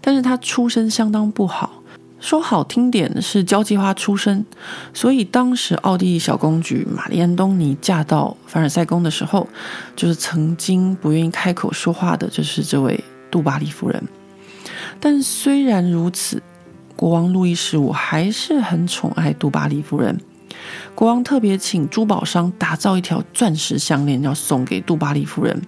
[0.00, 1.81] 但是她出身相当不好。
[2.22, 4.46] 说好听点是交际花出身，
[4.94, 9.48] 所以当时奥地利小公举玛丽安东尼嫁到凡尔赛宫的时候，
[9.96, 14.00] 就是曾经不愿意开口说话的，就是这位杜巴利夫人。
[15.00, 16.40] 但虽然如此，
[16.94, 20.16] 国王路易十五还是很宠爱杜巴利夫人。
[20.94, 25.60] 国王特别请珠宝商打造一条钻石项链，要送给杜巴利夫人。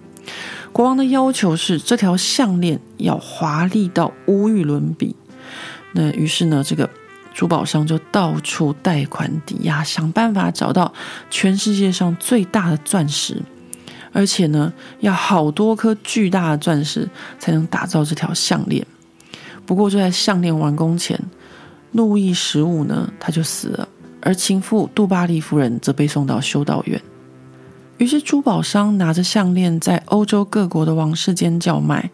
[0.71, 5.17] 国王的要求是，这条项链要华丽到无与伦比。
[5.97, 6.89] 那于是呢，这个
[7.33, 10.93] 珠宝商就到处贷款抵押，想办法找到
[11.29, 13.41] 全世界上最大的钻石，
[14.11, 18.85] 而且呢，要好多颗巨大的钻石才能打造这条项链。
[19.65, 21.17] 不过就在项链完工前，
[21.93, 23.87] 路易十五呢，他就死了，
[24.21, 27.01] 而情妇杜巴利夫人则被送到修道院。
[27.97, 32.11] 于是珠宝商拿着项链在欧洲各国的王室间叫卖。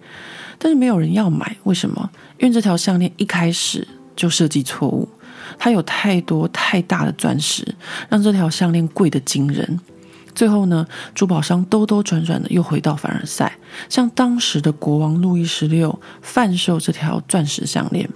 [0.63, 2.07] 但是没有人要买，为什么？
[2.37, 5.09] 因为这条项链一开始就设计错误，
[5.57, 7.65] 它有太多太大的钻石，
[8.09, 9.79] 让这条项链贵得惊人。
[10.35, 10.85] 最后呢，
[11.15, 13.57] 珠宝商兜兜转转的又回到凡尔赛，
[13.89, 18.07] 向当时的国王路易十六贩售这条钻石项链。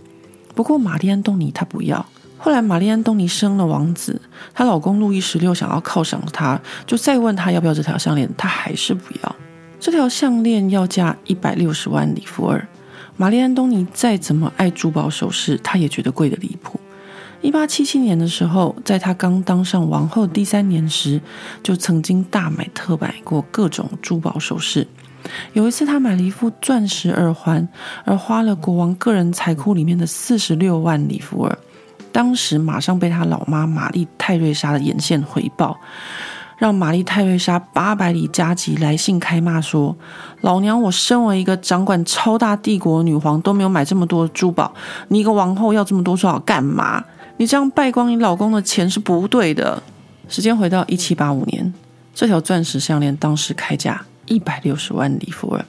[0.53, 2.05] 不过玛丽安东尼她不要。
[2.37, 4.21] 后来玛丽安东尼生了王子，
[4.53, 9.35] 她老公路易十六想要犒赏她，就再问她要不要这条项链，她还是不要。
[9.85, 12.67] 这条项链要价一百六十万里弗尔。
[13.17, 16.79] 玛丽安东尼再怎么爱珠宝首饰，她也觉得贵得离谱。
[17.39, 21.21] 一八七七年的时候，在她刚当上王后第三年时，
[21.61, 24.87] 就曾经大买特买过各种珠宝首饰。
[25.53, 27.69] 有一次，她买了一副钻石耳环，
[28.05, 31.55] 而花了国王个人财库里面的四十六万里弗尔。
[32.11, 35.79] 当时马上被她老妈玛丽泰瑞莎的眼线回报。
[36.57, 39.95] 让玛丽泰瑞莎八百里加急来信开骂说
[40.41, 44.73] ：“老娘我身为一个掌管超大帝国的女皇都没有买这么多珠宝，
[45.09, 47.03] 你一个王后要这么多珠宝干嘛？
[47.37, 49.81] 你这样败光你老公的钱是不对的。”
[50.27, 51.73] 时间回到一七八五年，
[52.13, 55.63] 这条钻石项链当时开价一百六十万里弗尔。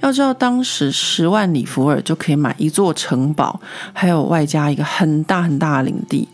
[0.00, 3.60] 要知道，当时十万里弗尔就可以买一座城堡，
[3.92, 6.28] 还有外加一个很大很大的领地。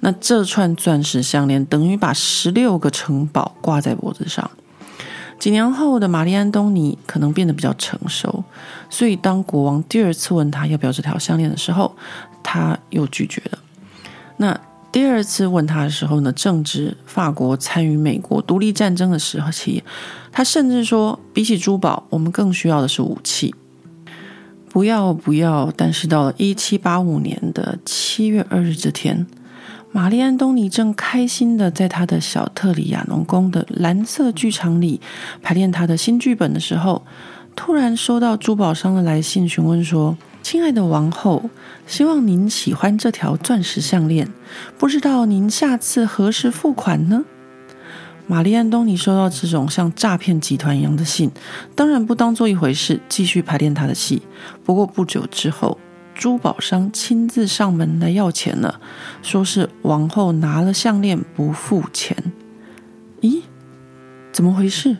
[0.00, 4.50] 那这串钻石项链等于把十六个城堡挂在脖子上。
[5.38, 8.42] 几年后的玛丽安东尼可能变得比较成熟，
[8.90, 11.94] 所以当国王第二次问他要不要这条项链的时候，
[12.42, 13.58] 他又拒绝了。
[14.38, 19.84] 那第二次问他的时候呢，正值法国参与美国独立战争的时期，
[20.32, 23.54] 他甚至说，比起珠宝，我们更需要的是武器。
[24.70, 25.72] 不要不要！
[25.76, 29.26] 但是到了一七八五年的七月二日这天。
[29.90, 35.00] 玛丽安东尼正开心的在他的小特里亚农宫的蓝色剧场里
[35.42, 37.02] 排练他的新剧本的时候，
[37.56, 41.48] 突然收到珠宝商的来信，询问说：“亲爱的王后，
[41.86, 44.28] 希望您喜欢这条钻石项链，
[44.76, 47.24] 不知道您下次何时付款呢？”
[48.28, 51.30] 玛丽安东尼收到这种像诈骗集团一样的信，
[51.74, 54.20] 当然不当做一回事，继续排练他的戏。
[54.62, 55.78] 不过不久之后，
[56.18, 58.80] 珠宝商亲自上门来要钱了，
[59.22, 62.32] 说是王后拿了项链不付钱。
[63.20, 63.42] 咦，
[64.32, 64.96] 怎么回事？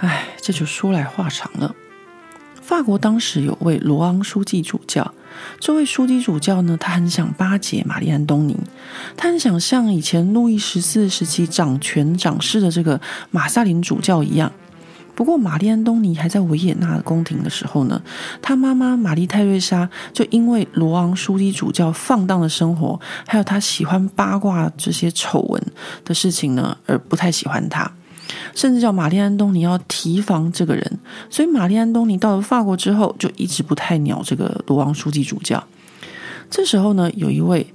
[0.00, 1.74] 哎，这就说来话长了。
[2.60, 5.14] 法国当时有位罗昂枢机主教，
[5.58, 8.54] 这位枢机主教呢，他很想巴结玛丽安东尼，
[9.16, 13.00] 他很想像以前路易十四时期掌权掌势的这个
[13.30, 14.52] 马萨林主教一样。
[15.14, 18.02] 不过，玛丽安东尼还在维也纳宫廷的时候呢，
[18.42, 25.62] 他妈妈玛丽泰瑞莎就因为罗昂枢机主教放荡的生活，还有他喜欢八卦这些丑闻
[26.04, 27.90] 的事情呢，而不太喜欢他，
[28.54, 30.98] 甚至叫玛丽安东尼要提防这个人。
[31.30, 35.62] 所以，玛丽安东尼到了法国之后，就一直不太鸟这个罗昂枢机主教。
[36.50, 37.66] 这时候呢，有一位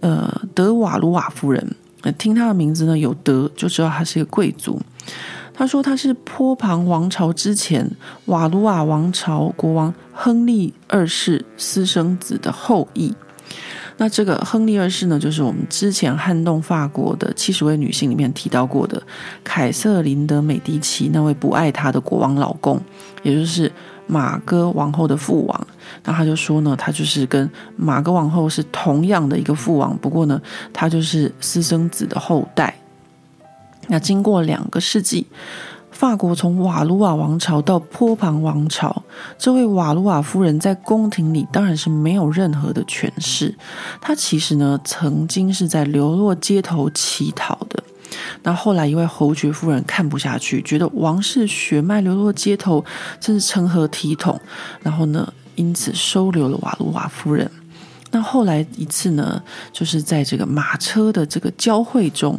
[0.00, 1.74] 呃德瓦卢瓦夫人，
[2.18, 4.80] 听他的名字呢有德，就知道他是一个贵族。
[5.52, 7.88] 他说他是波旁王朝之前
[8.26, 13.14] 瓦卢瓦王朝国王亨利二世私生子的后裔。
[13.98, 19.02] 那这个亨利二世呢，就是我们之前撼动法国的七十位女性里面提到过的
[19.44, 22.80] 凯瑟琳德美第奇那位不爱她的国王老公，
[23.22, 23.70] 也就是
[24.06, 25.66] 玛戈王后的父王。
[26.02, 30.40] 那他就说呢，他就是跟玛戈王后是同样的一个父王，不过呢，
[30.72, 32.74] 他就是私生子的后代。
[33.90, 35.26] 那经过两个世纪，
[35.90, 39.02] 法国从瓦卢瓦王朝到波旁王朝，
[39.36, 43.54] 这位瓦卢瓦夫人在宫廷里当然是没有任何的权势。
[44.00, 47.82] 她其实呢，曾经是在流落街头乞讨的。
[48.42, 52.84] 那后来一位侯爵夫人看不下去，觉得王室血脉流落街头
[53.18, 54.40] 真是成何体统，
[54.82, 57.50] 然后呢，因此收留了瓦卢瓦夫人。
[58.12, 59.40] 那后来一次呢，
[59.72, 62.36] 就是在这个马车的这个交汇中，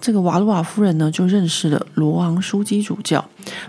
[0.00, 3.24] 这个瓦鲁瓦夫人呢就认识了罗昂枢机主教，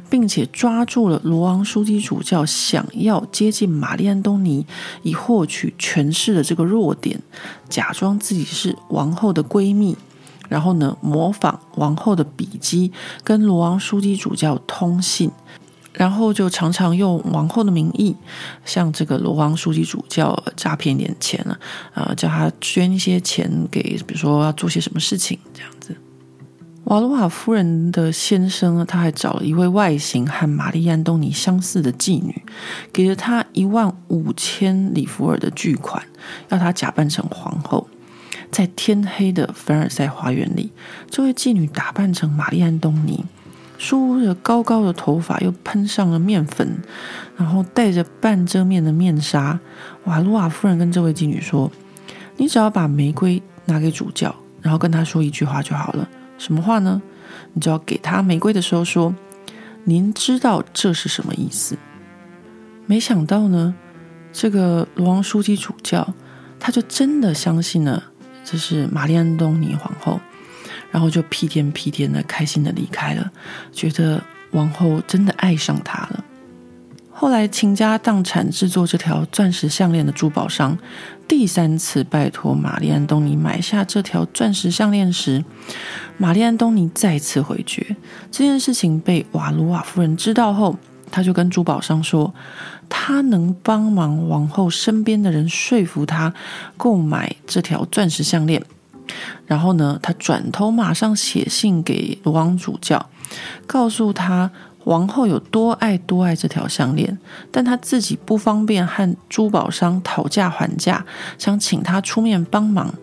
[0.10, 4.66] 并且抓住了罗昂枢机主教想要接近玛丽安东尼
[5.04, 7.22] 以获取权势的这个弱点，
[7.68, 9.98] 假装自己是王后的闺蜜，
[10.48, 12.92] 然后呢模仿王后的笔迹，
[13.24, 15.32] 跟罗昂枢机主教通信。
[15.92, 18.16] 然后就常常用王后的名义，
[18.64, 21.60] 向这个罗昂枢机主教诈骗点钱啊，
[21.96, 25.98] 呃，叫他捐一些钱给，比如说要做些什么事情这样子。
[26.90, 32.42] 瓦鲁瓦夫人的先生呢，他还找了一位外形和玛丽安东尼相似的妓女，
[32.92, 36.04] 给了他一万五千里弗尔的巨款，
[36.48, 37.88] 要她假扮成皇后，
[38.50, 40.72] 在天黑的凡尔赛花园里，
[41.12, 43.24] 这位妓女打扮成玛丽安东尼。
[43.78, 46.80] 梳着高高的头发，又喷上了面粉，
[47.38, 49.60] 然后戴着半遮面的面纱。
[50.06, 51.72] 瓦鲁瓦夫人跟这位妓女说
[52.38, 56.10] ：“你只要把玫瑰拿给主教，然后跟他说一句话就好了。
[56.40, 57.00] 什么话呢？
[57.54, 59.14] 你就要给他玫瑰的时候说
[59.86, 61.78] ：‘您知道这是什么意思？’
[62.88, 63.76] 没想到呢，
[64.34, 66.16] 这个罗王书记主教
[66.60, 68.04] 他就真的相信了，
[68.44, 70.20] 这是玛丽安东尼皇后。”
[70.92, 73.32] 然后就屁颠屁颠的开心的离开了，
[73.72, 74.20] 觉得
[74.54, 76.26] 王后真的爱上他了。
[77.20, 80.78] 后来倾家荡产制作这条钻石项链的珠宝商，
[81.28, 85.44] 第三次拜托玛丽安东尼买下这条钻石项链时，
[86.18, 87.98] 玛丽安东尼再次回绝。
[88.32, 90.78] 这件事情被瓦鲁瓦夫人知道后，
[91.12, 92.34] 他就跟珠宝商说，
[92.88, 96.34] 他能帮忙王后身边的人说服他
[96.78, 98.64] 购买这条钻石项链。
[99.46, 103.10] 然后呢，他转头马上写信给罗昂主教，
[103.68, 104.50] 告诉他
[104.86, 107.18] 王后有多爱多爱这条项链，
[107.52, 111.06] 但她自己不方便和珠宝商讨价还价，
[111.38, 112.94] 想请他出面帮忙。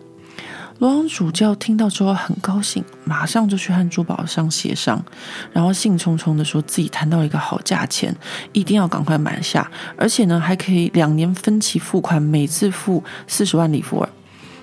[0.79, 5.03] 罗昂主教听到之后很高兴，马上就去和珠宝商协商，
[5.51, 8.15] 然后兴冲冲的说自己谈到了一个好价钱，
[8.53, 14.09] 一定要赶快买下，而且呢还可以两年分期付款，每次付四十万里弗尔。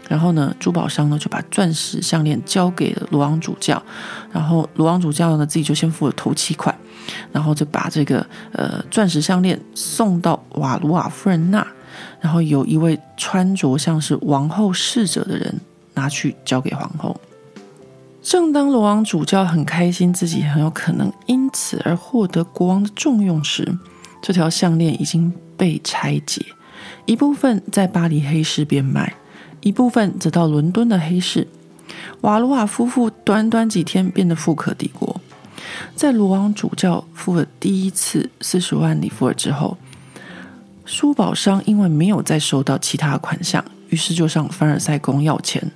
[0.07, 3.83] 然后呢，珠宝商呢就把钻石项链交给了罗昂主教，
[4.31, 6.73] 然后罗昂主教呢自己就先付了头期款，
[7.33, 11.67] 然后就把这个呃钻石项链送到瓦鲁瓦夫人那，
[12.21, 15.61] 然后有一位穿着像是王后侍者的人
[15.95, 17.19] 拿去交给皇后。
[18.23, 23.77] 正当罗昂主教很开心自己很有可能因此而获得国王的重用时，
[24.23, 26.43] 这条项链已经被拆解，
[27.05, 29.15] 一部分在巴黎黑市变卖。
[29.61, 31.49] 一部分则到伦敦的黑市。
[32.21, 35.19] 瓦鲁瓦夫妇短短几天变得富可敌国。
[35.95, 39.77] 在罗王主教付了第一次四十万里弗尔之后，
[40.85, 45.71] 珠宝商因为没有再收到其他款项，于是就上凡尔赛宫要钱。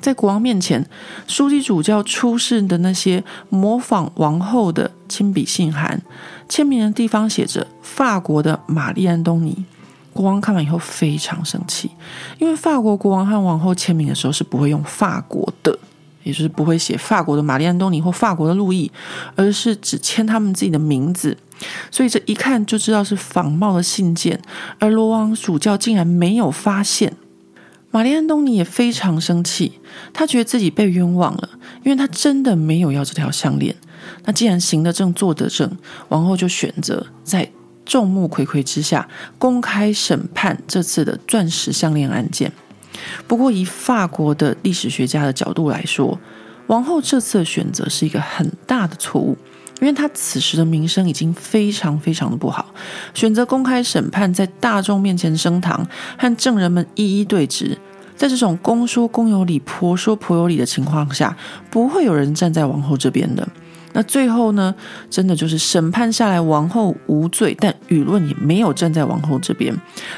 [0.00, 0.86] 在国王面前，
[1.28, 6.00] 枢机主教出示的那些模仿王后的亲笔信函，
[6.48, 9.64] 签名的地方写着“法国的玛丽安东尼”。
[10.14, 11.90] 国王看完以后非常生气，
[12.38, 15.78] 因为法国国王和王后签名的时候是不会用法国的，
[16.30, 18.90] 也就是不会写法国的玛丽安东尼或法国的路易，
[19.34, 21.36] 而是只签他们自己的名字，
[21.90, 24.40] 所以这一看就知道是仿冒的信件。
[24.78, 27.12] 而罗昂主教竟然没有发现，
[27.90, 29.72] 玛丽安东尼也非常生气，
[30.12, 31.48] 他觉得自己被冤枉了，
[31.84, 33.74] 因为他真的没有要这条项链。
[34.24, 35.70] 那既然行得正，坐得正，
[36.08, 37.50] 王后就选择在。
[37.86, 42.52] 众目睽睽之下，公开审判这次的钻石项链案件。
[43.26, 46.18] 不过，以法国的历史学家的角度来说，
[46.66, 49.36] 王后这次的选择是一个很大的错误，
[49.80, 52.66] 因为她此时的名声已经非常非常的不好。
[53.14, 55.86] 选择公开审判，在大众面前升堂，
[56.16, 57.76] 和证人们一一对质，
[58.16, 61.36] 在这种公说公有理，婆说婆有理的情况下，
[61.70, 63.48] 不会有人站在王后这边的。
[63.92, 64.74] 那最后呢，
[65.10, 69.74] 真的就是审判下来，王后无罪，但舆论也没有站在王后这边，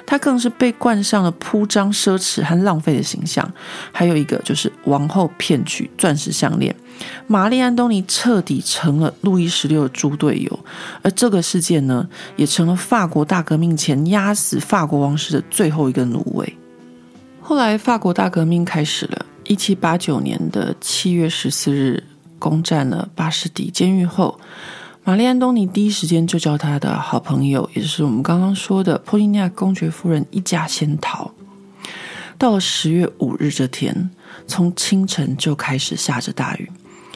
[0.06, 3.50] 她更是被冠上了铺张、奢侈和浪费的形象。
[3.90, 6.74] 还有一个就是王后骗取钻石项链，
[7.26, 10.60] 玛丽安东尼彻底成了路易十六的猪队友，
[11.00, 12.06] 而这个事件呢，
[12.36, 16.56] 也成了法国大革命前压死法国王室的最后一个芦苇。
[17.40, 22.04] 后来法国大革命开始了，一七八九年的七月十四日。
[22.42, 24.40] 攻占了巴士底监狱后，
[25.04, 31.30] 玛丽安东尼第一时间就叫他的好朋友，也就是我们刚刚说的波利尼亚公爵夫人一家先逃。
[32.36, 34.10] 到了十月五日这天，
[34.48, 36.68] 从清晨就开始下着大雨，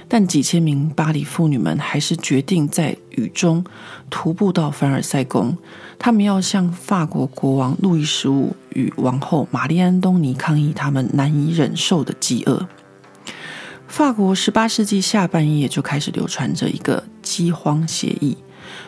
[0.07, 3.65] 但几千名巴黎妇女们还是决定在雨中
[4.09, 5.57] 徒步到凡尔赛宫，
[5.99, 12.69] 他们要向法国国王路易十五与王后玛丽安东尼抗议他们难以忍受的饥饿。
[13.89, 18.37] 法国十八世纪下半叶就开始流传着一个饥荒协议，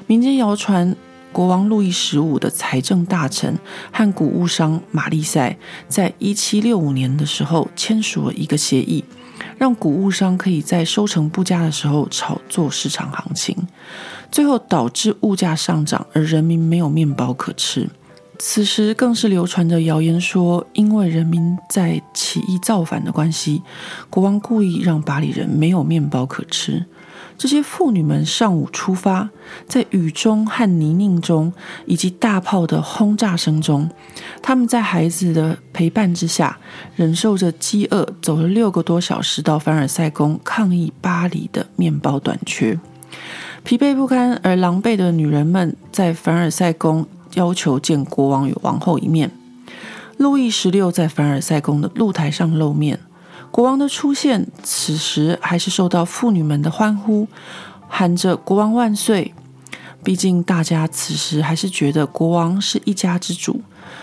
[0.07, 0.97] 民间谣传。
[1.31, 3.57] 国王路易十五的财政大臣
[3.93, 9.05] 和谷物商玛丽塞在一七六五年的时候签署了一个协议，
[9.59, 13.55] 让谷物商可以在收成不佳的时候炒作市场行情，
[14.33, 17.89] 最后导致物价上涨，而人民没有面包可吃。
[18.39, 23.63] 此时更是流传着谣言说，因为人民在起义造反的关系，
[24.09, 26.87] 国王故意让巴黎人没有面包可吃。
[27.37, 29.29] 这些妇女们上午出发，
[29.67, 31.53] 在雨中和泥泞中，
[31.87, 33.89] 以及大炮的轰炸声中，
[34.43, 36.59] 他们在孩子的陪伴之下，
[36.97, 42.79] 忍受着饥饿，走了六个多小时到凡尔赛宫抗议巴黎的面包短缺。
[43.63, 49.31] 疲惫不堪而狼狈的女人们在凡尔赛宫要求见国王与王后一面。
[50.17, 52.99] 路易十六在凡尔赛宫的露台上露面。
[53.51, 57.27] 国王的出现，此时还是受到妇女们的欢呼，
[57.89, 59.33] 喊着“国王万岁”。
[60.05, 63.61] 毕竟大家此时还是觉得国王是一家之主，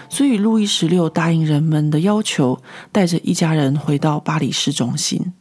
[0.09, 2.61] 所以路易十六答应人们的要求，
[2.91, 5.33] 带着一家人回到巴黎市中心。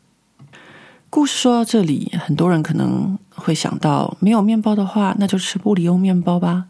[1.10, 6.66] 故事说到这里，很多人可能会想到，没有面包的话，那就吃布里欧面包吧。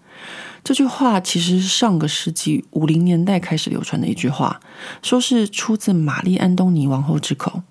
[0.64, 4.58] 这句话其实是上个世纪五零年代开始流传的一句话，
[5.02, 7.62] 说是出自玛丽安东尼王后之口。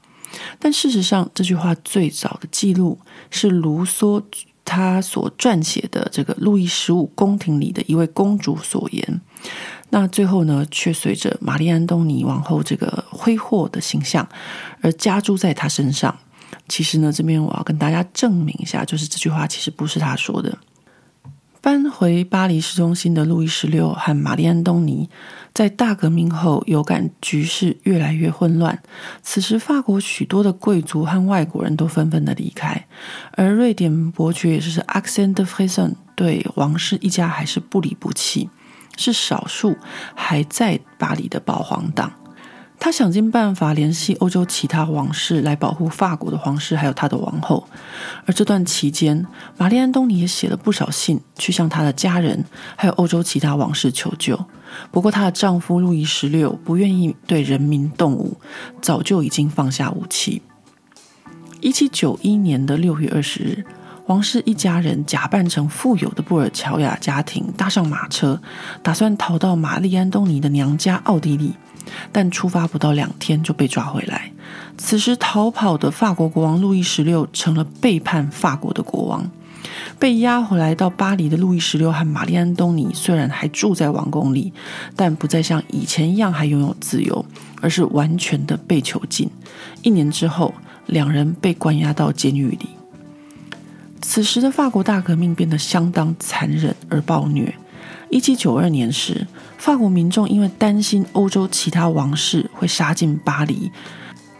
[0.59, 2.99] 但事实上，这句话最早的记录
[3.31, 4.23] 是卢梭
[4.63, 9.21] 他所撰写的这个路易十五宫廷里的一位公主所言。
[9.89, 14.27] 那最后呢，却随着玛丽安东尼王后这个挥霍的形象
[14.81, 16.15] 而加诸在她身上。
[16.67, 20.55] 其实呢，这边我要跟大家证明一下，就是这句话其实不是他说的。
[21.63, 25.09] 搬回巴黎市中心的路易十六和玛丽安东尼，
[25.53, 28.83] 在大革命后有感局势越来越混乱。
[29.21, 32.85] 此时，法国许多的贵族和外国人都纷纷的离开，
[33.37, 38.49] 而瑞典伯爵也就是 Axel de Freyson 对王室一家还是不离不弃，
[38.97, 39.77] 是少数
[40.15, 42.11] 还在巴黎的保皇党。
[42.83, 47.65] 他想尽办法联系欧洲其他王室来保护法国的皇室，还有他的王后。
[48.25, 49.25] 而这段期间，
[49.57, 52.43] 玛丽安东尼也写了不少信去向他的家人，
[52.75, 54.37] 还有欧洲其他王室求救。
[54.91, 58.35] 不过，她的丈夫路易十六不愿意对人民动武，
[58.81, 60.41] 早就已经放下武器。
[61.61, 63.65] 一七九一年的六月二十日，
[64.07, 68.41] 王室一家人假扮成富有的布尔乔亚家庭，搭上马车，
[68.81, 71.53] 打算逃到玛丽安东尼的娘家奥地利。
[72.11, 74.31] 但出发不到两天就被抓回来。
[74.77, 79.29] 此时逃跑的法国国王路易十六成了背叛法国的国王。
[79.97, 84.51] 被押回来到巴黎的路易十六和玛丽安东尼虽然还住在王宫里，
[84.95, 87.25] 但不再像以前一样还拥有自由，
[87.61, 89.29] 而是完全的被囚禁。
[89.81, 90.53] 一年之后，
[90.87, 92.67] 两人被关押到监狱里。
[94.01, 97.55] 此时的法国大革命变得相当残忍而暴虐。
[98.09, 99.25] 一七九二年时，
[99.63, 103.71] 法国民众因为担心欧洲其他王室会杀进巴黎，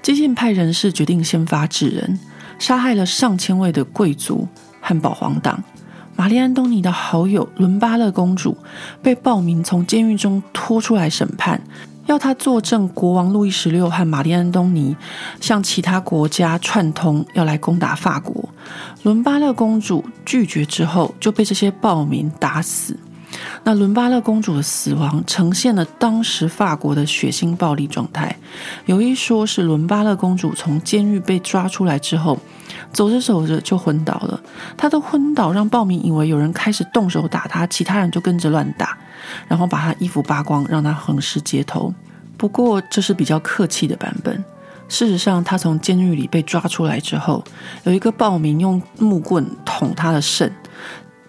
[0.02, 2.20] 激进派人士决定先发制人，
[2.60, 4.46] 杀害了上千位的贵族
[4.82, 5.64] 和保皇党。
[6.18, 8.58] 玛丽安东尼的好友伦巴勒公主
[9.02, 11.62] 被暴民从监狱中拖出来审判，
[12.06, 14.94] 要她作证国王路易十六和玛丽安东尼
[15.40, 18.50] 向其他国家串通，要来攻打法国。
[19.04, 22.98] 伦巴勒公主拒绝之后，就被这些暴民打死。
[23.64, 28.36] 那伦巴勒公主的死亡呈现了当时法国的血腥暴力状态。
[28.86, 32.38] 有一说是伦巴勒公主从监狱被抓出来之后，
[32.92, 34.40] 走着走着就昏倒了。
[34.78, 38.98] 她的昏倒让暴民以为有人开始动手打她，其他人就跟着乱打，
[39.48, 41.94] 然后把她衣服扒光，让她横尸街头。
[42.38, 44.44] 不过这是比较客气的版本。
[44.90, 47.44] 事实上，她从监狱里被抓出来之后，
[47.86, 50.54] 有一个暴民用木棍捅她的肾。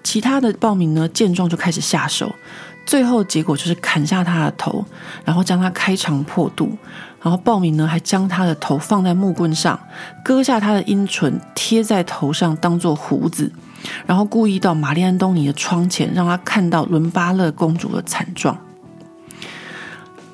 [0.04, 2.32] 其他的暴民呢，见状就开始下手，
[2.86, 4.84] 最后结果就是砍下他的头，
[5.24, 6.76] 然后将他开肠破肚，
[7.22, 9.80] 然后暴民呢还将他的头放在木棍上，
[10.22, 13.50] 割下他的阴唇贴在头上当做胡子，
[14.06, 18.56] 然后故意到玛丽安东尼的窗前，让他看到伦巴勒公主的惨状。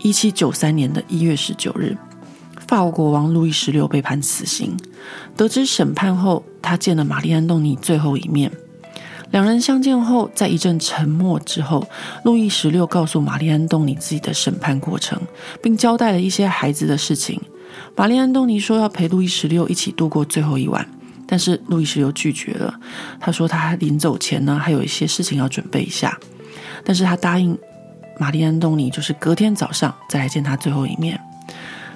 [0.00, 1.96] 一七九三年的一月十九日，
[2.66, 4.76] 法国国王路易十六被判死刑。
[5.36, 8.50] 得知审判后，他见了玛丽安东尼最后一面。
[9.30, 11.86] 两人相见后，在一阵沉默之后，
[12.24, 15.20] 路易十六告诉玛丽安东尼自己的审判过程，
[15.62, 17.40] 并交代了一些孩子的事情。
[17.94, 20.84] 玛丽安东尼说要陪路易十六一起度过最后一晚，
[21.26, 22.74] 但是路易十六拒绝了。
[23.20, 26.18] 他说他临走前呢，还有一些事情要准备一下，
[26.84, 27.56] 但是他答应
[28.18, 31.20] 玛丽安东尼，就是隔天早上再来见他最后一面。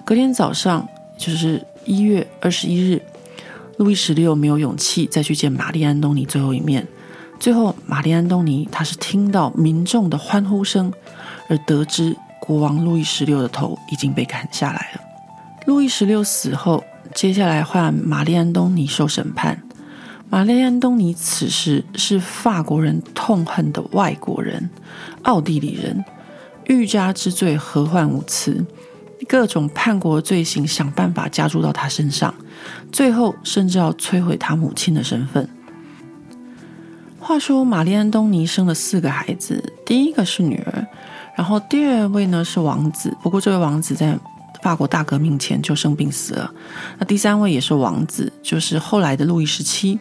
[0.04, 0.86] 隔天早上
[1.18, 3.02] 就是一月二十一日，
[3.78, 6.86] 路易十六没有勇气再去见玛丽安东尼最后一面。
[7.44, 10.90] 最后，玛丽安东尼他是听到民众的欢呼声，
[11.46, 15.00] 而得知国王路易十六的头已经被砍下来了。
[15.66, 16.82] 路易十六死后，
[17.14, 19.62] 接下来换玛丽安东尼受审判。
[20.30, 24.70] 玛丽安东尼此时是法国人痛恨的外国人，
[25.24, 26.02] 奥地利人，
[26.68, 28.64] 欲加之罪，何患无辞？
[29.28, 32.34] 各种叛国罪行想办法加注到他身上，
[32.90, 35.46] 最后甚至要摧毁他母亲的身份。
[37.26, 40.86] 话说，玛丽安东尼生了四个孩子，第一个是女儿，
[41.34, 44.14] 然后第二位呢是王子，不过这位王子在
[44.62, 46.52] 法国大革命前就生病死了。
[46.98, 49.98] 那第三位也是王子，就是后来的路易十七，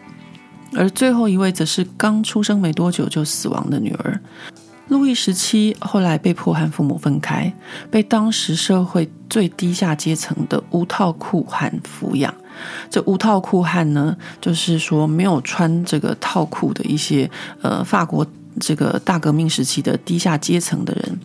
[0.76, 4.20] 而最后一位则是刚出生没多久就死亡的女儿。
[4.90, 7.52] 路易十七后来被迫和父母分开，
[7.90, 12.34] 被当时社会最低下阶层的无套裤汉抚养。
[12.90, 17.30] 这无套裤汉呢，就是说没有穿这个套裤的一些
[17.62, 18.26] 呃法国
[18.60, 21.20] 这个大革命时期的低下阶层的人。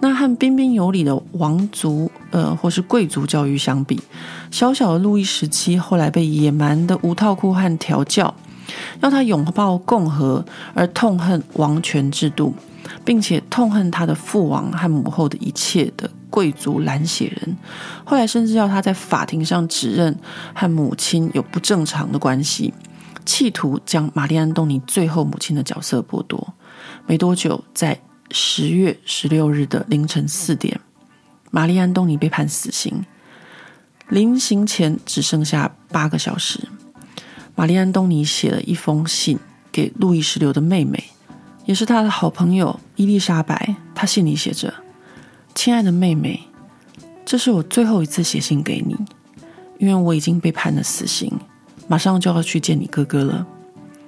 [0.00, 4.00] 那和彬彬有礼的王族呃或是贵族教育相比，
[4.50, 8.34] 小小的路易十七后来被野蛮的无套裤汉调教，
[9.00, 10.44] 要他拥抱共和，
[10.74, 12.54] 而痛恨王权制度。
[13.04, 17.56] 并且痛恨他的父王和母后的一切的贵族蓝血人，
[18.04, 20.16] 后来甚至要他在法庭上指认
[20.54, 22.72] 和母亲有不正常的关系，
[23.24, 26.54] 企图将玛丽安东尼最后母亲的角色剥夺。
[27.06, 27.98] 没多久，在
[28.30, 30.80] 十月十六日的凌晨四点，
[31.50, 33.04] 玛丽安东尼被判死刑，
[34.08, 36.60] 临刑前只剩下八个小时。
[37.54, 39.38] 玛丽安东尼写了一封信
[39.72, 41.02] 给路易十六的妹妹。
[41.66, 44.72] 也是他的好朋友伊丽莎白，他信里写着
[45.52, 46.40] ：“亲爱的妹妹，
[47.24, 48.96] 这是我最后一次写信给你，
[49.78, 51.30] 因为我已经被判了死刑，
[51.88, 53.44] 马上就要去见你哥哥了。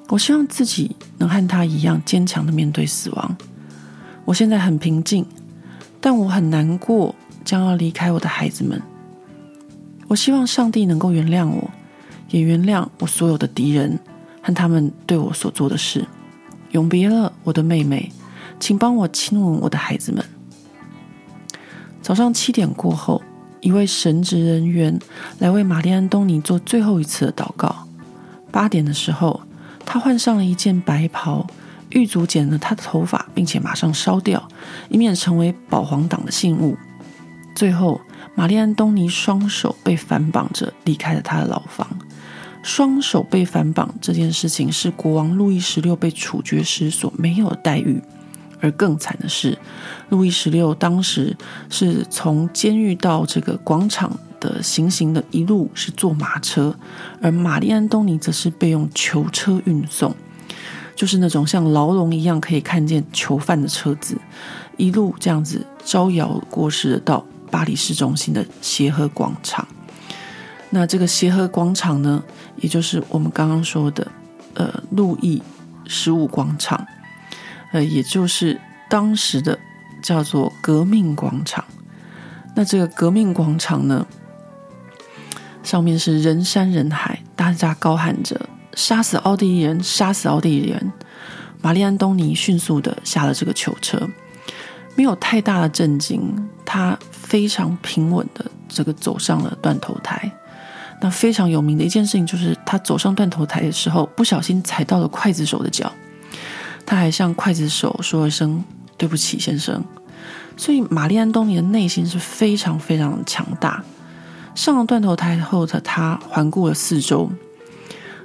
[0.08, 3.36] 我希望自己能和他一样坚强的面对死亡。
[4.24, 5.26] 我现在很平静，
[6.00, 7.12] 但我很难过，
[7.44, 8.80] 将要离开我的孩子们。
[10.06, 11.68] 我希望上帝能够原谅我，
[12.30, 13.98] 也原谅我所有的敌人
[14.40, 16.06] 和他们对我所做的事。”
[16.72, 18.12] 永别了，我的妹妹，
[18.60, 20.24] 请帮我亲吻我的孩子们。
[22.02, 23.22] 早上七点过后，
[23.60, 24.98] 一位神职人员
[25.38, 27.86] 来为玛丽安东尼做最后一次的祷告。
[28.50, 29.40] 八点的时候，
[29.84, 31.46] 他换上了一件白袍，
[31.90, 34.48] 狱卒剪了他的头发，并且马上烧掉，
[34.88, 36.76] 以免成为保皇党的信物。
[37.54, 38.00] 最后，
[38.34, 41.86] 玛丽安东尼双手被反绑着离开了他的牢房。
[42.62, 48.02] 双手被反绑这件事情是国王路易十六被处决时所没有的待遇，
[48.60, 49.56] 而更惨的是，
[50.10, 51.36] 路易十六当时
[51.70, 56.76] 是从监狱到这个广场的行刑的一路是坐马车，
[57.22, 60.14] 而玛丽安东尼则是被用囚车运送，
[60.94, 64.18] 就是那种像牢笼一样可以看见囚犯的车子，
[64.76, 69.66] 一路这样子招摇过市的到巴黎市中心的协和广场。
[70.70, 72.22] 那这个协和广场呢，
[72.56, 74.06] 也就是我们刚刚说的，
[74.54, 75.42] 呃，路易
[75.86, 76.86] 十五广场，
[77.72, 78.60] 呃，也就是
[78.90, 79.58] 当时的
[80.02, 81.64] 叫做革命广场。
[82.54, 84.06] 那这个革命广场呢，
[85.62, 90.92] 上面是人山人海，大家高喊着“杀死奥地利人，杀死奥地利人”。
[91.60, 94.08] 玛丽安东尼迅速的下了这个囚车，
[94.94, 100.30] 没有太大的震惊，他非常平稳的这个走上了断头台。
[101.00, 105.92] 那非常有名的一件事情就是，他走上断头台的时候，不小心踩到了刽子手的脚，
[106.84, 108.64] 他还向刽子手说了声
[108.98, 109.84] “对不起，先生”。
[110.58, 113.84] 所以，玛丽安东尼的内心是非常非常强大。
[114.56, 117.30] 上了断头台后的他环顾了四周，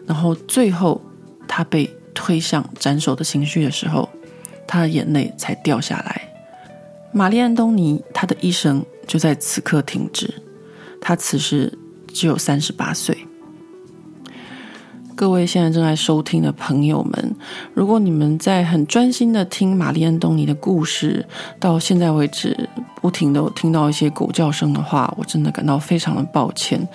[0.07, 0.99] 然后最后
[1.47, 4.09] 他被推向斩首的刑具的时候，
[4.65, 6.29] 他的眼泪才掉下来。
[7.11, 10.41] 玛丽安东尼他的一生就在此刻停止，
[10.99, 11.77] 他此时。
[12.13, 13.17] 只有三十八岁。
[15.15, 17.35] 各位现在正在收听的朋友们，
[17.75, 21.23] 如果你们在很专心的听玛丽安东尼的故事，
[21.59, 22.67] 到现在为止
[22.99, 26.87] 不停的听到一些狗叫声的话，我真的感到非常的抱歉。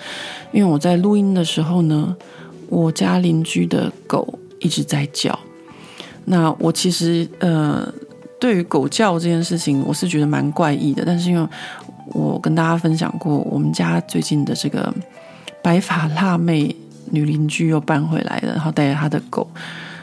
[0.51, 2.13] 因为我在录音的时候呢，
[2.67, 5.39] 我家邻居的狗一直在叫。
[6.25, 7.87] 那我其实呃，
[8.37, 11.49] 对于狗叫这件事情，我是觉得蛮怪异的，但是因为。
[12.13, 14.93] 我跟大家分享过，我们家最近的这个
[15.61, 16.75] 白发辣妹
[17.11, 19.47] 女邻居又搬回来了，然后带着她的狗，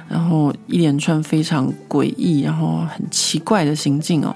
[0.08, 4.34] 然后一连串非常诡异，然后很奇怪的行径哦。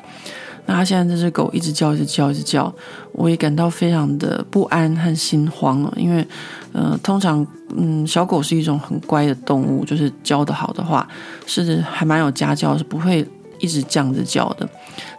[0.66, 2.72] 那他现在这只狗一直叫，一直叫，一直叫，
[3.12, 5.92] 我也感到非常的不安和心慌了。
[5.96, 6.24] 因为，
[6.72, 7.44] 呃，通常，
[7.74, 11.08] 嗯，小狗是一种很乖的动物，就是教得好的话，
[11.44, 13.26] 是还蛮有家教，是不会
[13.60, 14.68] 一直这样子叫的。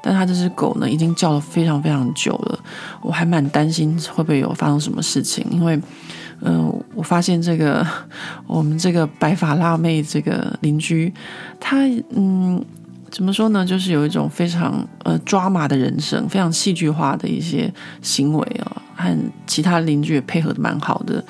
[0.01, 2.59] 但他这只狗呢，已经叫了非常非常久了，
[3.01, 5.45] 我还蛮担心会不会有发生什么事情。
[5.51, 5.79] 因为，
[6.41, 7.85] 嗯、我发现这个
[8.47, 11.13] 我们这个白发辣妹这个邻居，
[11.59, 11.77] 他，
[12.09, 12.63] 嗯。
[13.11, 13.65] 怎么说呢？
[13.65, 17.69] 就是有一种非常呃抓马的人生，非常戏剧化的一些
[18.01, 21.21] 行为啊、哦，和其他邻居也配合得蛮好的。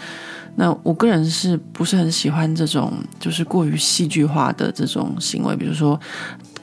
[0.57, 5.55] 那我个人是不是很喜欢这种就是过于戏剧化的这种行为？
[5.55, 5.99] 比如说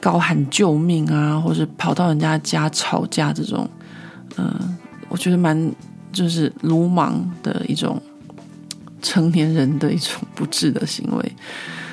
[0.01, 3.69] 高喊救命啊，或是跑到人家家吵架这种，
[4.37, 4.77] 嗯、呃，
[5.09, 5.73] 我觉得蛮
[6.13, 8.01] 就是鲁莽的一种
[9.03, 11.33] 成年人的一种不智的行为。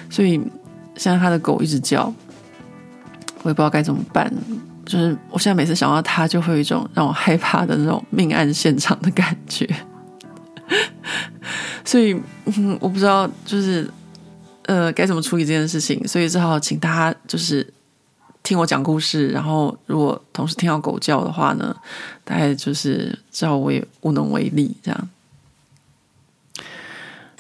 [0.10, 0.40] 所以
[0.96, 2.14] 现在他的狗一直叫。
[3.44, 4.28] 我也不知道该怎么办，
[4.88, 9.70] 就是我现在每次想到他，就会有一种让我害怕的那种命案现场的感觉。
[11.86, 13.88] 所以，嗯， 我不知道就是
[14.64, 17.72] 呃该怎么处理这件事情，所以只好请大家就是
[18.46, 21.76] 听我讲故事，然后如果同时听到狗叫的话呢，
[22.24, 25.10] 大概就是知道我也无能为力这样。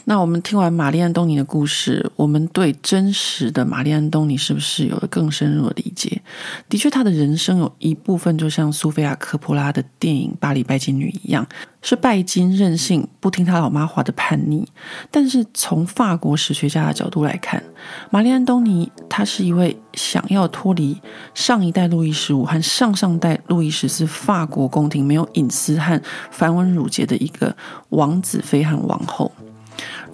[0.07, 6.21] 那我们听完玛丽安东尼的故事，我们对真实的玛丽安东尼是不是有了更深入的理解？
[6.69, 11.47] 的确，他的人生有一部分就像苏菲亚·科波拉的电影《巴黎拜金女》一样，
[11.81, 14.67] 是拜金、任性、不听他老妈话的叛逆。
[15.09, 17.63] 但是从法国史学家的角度来看，
[18.11, 21.01] 玛丽安东尼他是一位想要脱离
[21.33, 25.99] 上一代路易十五和上上代路易十四法国宫廷没有隐私和
[26.29, 27.57] 繁文缛节的一个
[27.89, 29.31] 王子妃和王后。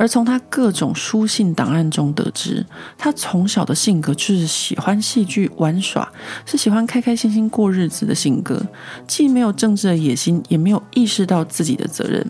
[0.02, 2.66] 而从他各种书信档案中得知，
[2.98, 6.12] 他从小的性格就是喜欢戏剧玩耍，
[6.44, 8.60] 是喜欢开开心心过日子的性格，
[9.06, 12.26] 既没有政治的野心，也没有意识到自己的责任。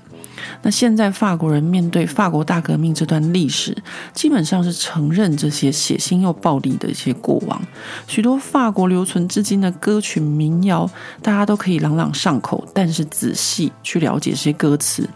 [0.63, 3.73] 那现在法国人面对法国大革命这段历史，
[4.13, 7.61] 基本上是承认这些血腥又暴力的一些过往。
[8.05, 10.89] 许多法国留存至今的歌曲民谣，
[11.21, 15.07] 大家都可以朗朗上口，但是仔细去了解这些歌词。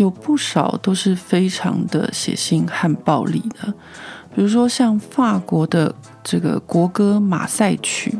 [0.00, 3.72] 有不少都是非常的血腥和暴力的，
[4.34, 5.94] 比如说像法国的
[6.24, 8.10] 这个国歌《马赛曲》，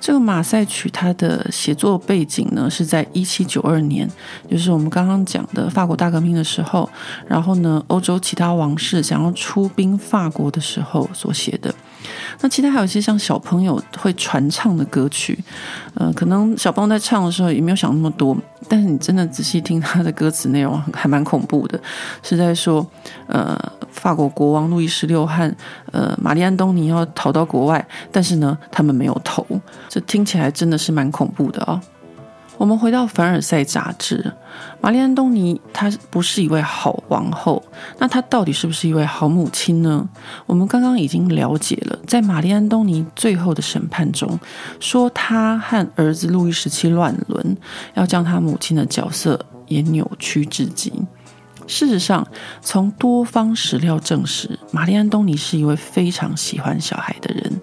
[0.00, 4.08] 这个《马赛曲》它的写作背景呢是在一七九二年，
[4.48, 6.88] 就是我们刚刚讲的法国大革命的时候，
[7.26, 11.74] 然后呢，欧洲其他王室想要出兵法国的时候所写的。
[12.42, 15.38] 那其他还有一些像小朋友会传唱的歌曲，
[15.94, 18.36] 呃，可能小朋友在唱的时候也没有想那么多，
[18.68, 21.78] 但是你真的仔细听他的歌词内容，还蛮恐怖的，
[22.22, 22.86] 是在说，
[23.26, 23.58] 呃，
[23.90, 25.54] 法国国王路易十六和
[25.92, 29.46] 呃玛丽安东尼要逃到国外，但是呢，他们没有投，
[29.88, 31.80] 这听起来真的是蛮恐怖的哦。
[32.60, 34.34] 我们回到凡尔赛杂志，
[34.82, 37.62] 玛丽安东尼她不是一位好王后，
[37.96, 40.06] 那她到底是不是一位好母亲呢？
[40.44, 44.38] 我们刚刚已经了解了，在玛丽安东尼最后的审判中，
[44.78, 47.56] 说她和儿子路易十七乱伦，
[47.94, 50.92] 要将她母亲的角色也扭曲至极。
[51.70, 52.26] 事实上，
[52.60, 57.60] 从多方史料证实，玛丽安东尼是一位非常喜欢小孩的人。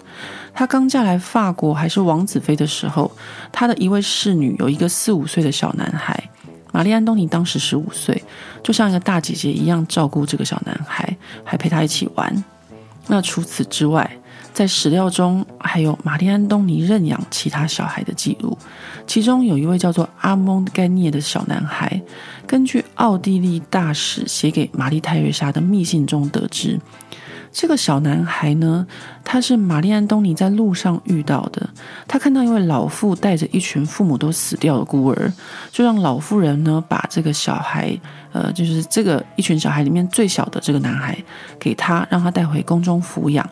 [0.54, 3.12] 她刚嫁来法国还是王子妃的时候，
[3.52, 6.30] 她的一位侍女有一个四五岁的小男孩。
[6.72, 8.24] 玛丽安东尼当时十五岁，
[8.62, 12.44] 就像一个大姐姐一样照顾这个小男孩，还陪他一起玩。
[13.08, 14.10] 那除此之外，
[14.52, 18.58] 在史料中还有玛丽安东尼认养其他小孩的记录，
[19.06, 22.00] 其中有一位叫做阿蒙盖涅的小男孩。
[22.46, 26.80] 根据奥地利大使写给玛丽泰瑞莎的密信中得知，
[27.52, 28.86] 这个小男孩呢，
[29.22, 31.68] 他是玛丽安东尼在路上遇到的。
[32.08, 35.32] 他看到一位老妇带着一群父母都死掉的孤儿，
[35.70, 37.96] 就让老妇人呢把这个小孩，
[38.32, 41.16] 呃，就是这个一群小孩里面最小的这个男孩
[41.60, 43.48] 给他，让他带回宫中抚养。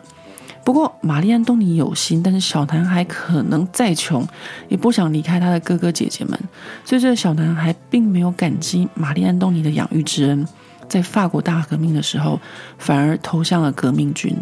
[0.67, 4.27] 不过，玛丽安东尼有心，但是小男孩可能再穷，
[4.67, 6.37] 也不想离开他的哥哥姐姐们，
[6.83, 10.45] 所以这个小男孩并没有感激玛丽安东尼的养育之恩，
[10.89, 12.41] 在法国大革命的时候，
[12.77, 14.35] 反而投向了革命军。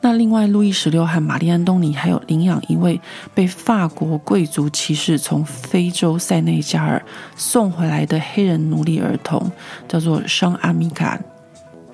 [0.00, 2.98] 那另外，路易十六和玛丽安东尼还有领养一位
[3.34, 7.04] 被法国贵族骑士从非洲塞内加尔
[7.36, 9.52] 送回来的黑人奴隶儿童，
[9.86, 11.20] 叫做尚阿米卡。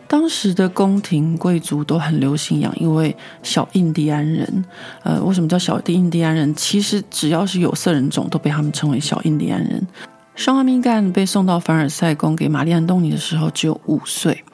[0.08, 4.64] 当时的宫廷贵族都很流行养一位小印第安人。
[5.02, 6.54] 呃，为什么叫小印第安人？
[6.54, 9.86] 其实只要是有色人种，都被他们称为小印第安人。
[10.34, 14.44] 双阿米干被送到凡尔赛宫给玛丽安东尼的时候只有五岁，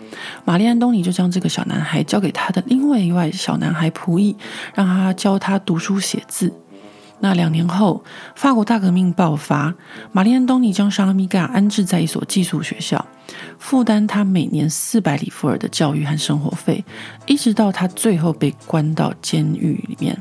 [0.44, 4.36] 玛丽安东尼就将这个小男孩交给他的另外一位小男孩仆役，
[4.74, 6.53] 让他教他读书写字。
[7.22, 8.02] 那两年后，
[8.34, 9.72] 法国大革命爆发，
[10.10, 13.06] 玛丽安东尼将圣阿米干安置在一所寄宿学校，
[13.60, 16.84] 负担他每年四百里弗尔的教育和生活费，
[17.26, 20.20] 一直到他最后被关到监狱里面。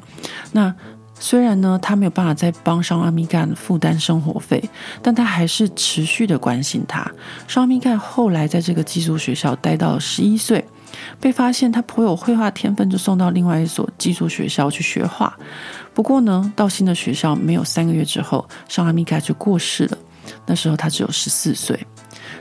[0.52, 0.74] 那
[1.20, 4.64] 虽然呢，他没有办法再帮圣阿米干负担生活费，
[5.02, 7.04] 但他还是持续的关心他。
[7.48, 10.64] 圣阿米干后来在这个寄宿学校待到了十一岁，
[11.20, 15.36] 被发现他颇有绘画天分，就送到另外一所寄宿学校去学画。
[15.94, 19.98] 不过呢，到新的学校没有三个月之后，圣阿米卡就过世了。
[20.46, 21.80] 那时候他只有十四岁。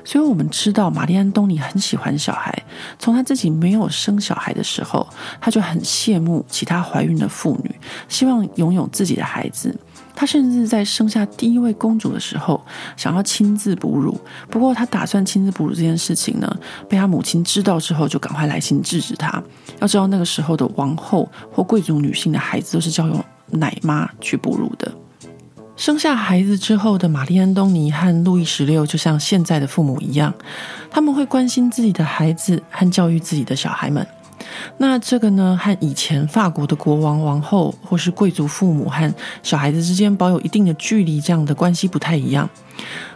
[0.02, 2.56] 所以我们知道，玛丽安东尼很喜欢小孩。
[2.98, 5.06] 从他自己没有生小孩的时候，
[5.40, 7.74] 他就很羡慕其他怀孕的妇女，
[8.08, 9.76] 希望拥有自己的孩子。
[10.14, 12.62] 他甚至在生下第一位公主的时候，
[12.96, 14.18] 想要亲自哺乳。
[14.48, 16.56] 不过，他打算亲自哺乳这件事情呢，
[16.88, 19.42] 被他母亲知道之后，就赶快来信制止他。
[19.80, 24.92] 要知道，那个时候的王后或贵族女性的孩子都是交由奶妈去哺乳的。
[25.76, 30.34] 生下孩子之后的玛丽安东尼和路易十六就像现在的父母一样，
[30.90, 34.06] 他们会关心自己的孩子和教育自己的小孩们。
[34.76, 42.48] 那这个呢，和以前法国的国王、王后或是贵族父母和小孩子之间保有一定的距离这样的关系不太一样。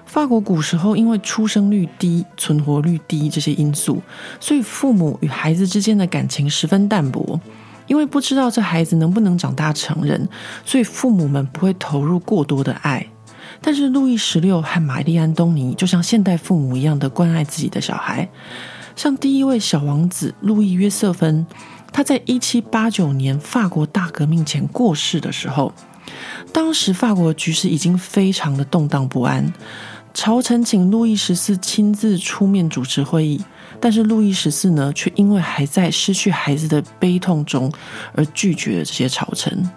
[0.06, 4.00] 法国古时候因为出生率低、存活率低这些因素，
[4.40, 7.38] 所以父母与孩子之间的感情十分淡薄。
[7.86, 10.28] 因为不知道这孩子能不能长大成人，
[10.64, 13.06] 所以父母们不会投入过多的爱。
[13.60, 18.28] 但是路易十六和玛丽安东尼就像现代父母一样的关爱自己的小孩。
[18.96, 21.46] 像第一位小王子路易约瑟芬，
[21.92, 25.72] 他在一七八九年法国大革命前过世的时候，
[26.52, 29.52] 当时法国局势已经非常的动荡不安，
[30.12, 33.42] 朝臣请路易十四亲自出面主持会议。
[33.80, 37.70] 但是路易十四呢，却因为还在失去孩子的悲痛中，
[38.14, 39.68] 而拒绝了这些朝臣。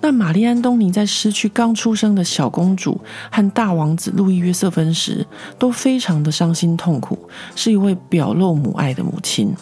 [0.00, 3.00] 那玛丽安东尼在失去刚出生的小公主
[3.30, 5.26] 和大王子路易约瑟芬时，
[5.58, 7.18] 都非常的伤心痛苦，
[7.56, 9.52] 是一位表露母爱的母亲。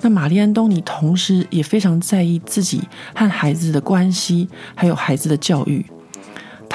[0.00, 2.82] 那玛丽安东尼同时也非常在意自己
[3.14, 5.84] 和孩子的关系，还有孩子的教育。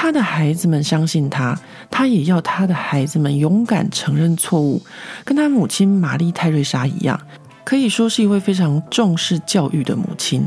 [0.05, 4.79] 他的孩子们相信他，他也要他的孩子们勇敢承认错误，
[5.23, 7.19] 跟他母亲玛丽泰瑞莎一样，
[7.63, 10.45] 可以说是一位非常重视教育的母亲。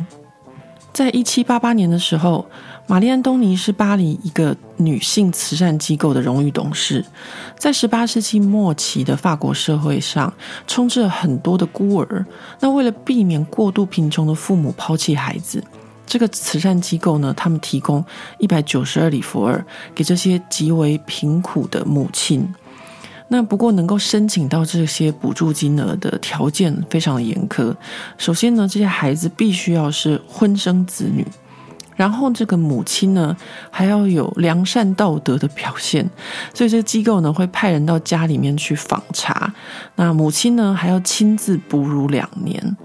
[0.93, 2.49] 在一七八八年的时候，
[2.87, 7.05] 玛丽安东尼是巴黎一个女性慈善机构的荣誉董事。
[7.59, 10.33] 在十八世纪末期的法国社会上，
[10.69, 12.25] 充斥了很多的孤儿。
[12.61, 15.65] 那为了避免过度贫穷的父母抛弃孩子。
[16.09, 18.05] 这个慈善机构呢，他们提供
[18.39, 22.53] 一百九十二里弗尔给这些极为贫苦的母亲。
[23.29, 27.77] 那不过能够申请到这些补助金额的条件非常的严苛。
[28.17, 31.27] 首先呢，这些孩子必须要是婚生子女。
[31.99, 33.37] 然后这个母亲呢，
[33.73, 36.09] 还要有良善道德的表现，
[36.55, 39.53] 所以这个机构呢会派人到家里面去访查。
[39.97, 42.77] 那母亲呢还要亲自哺乳两年。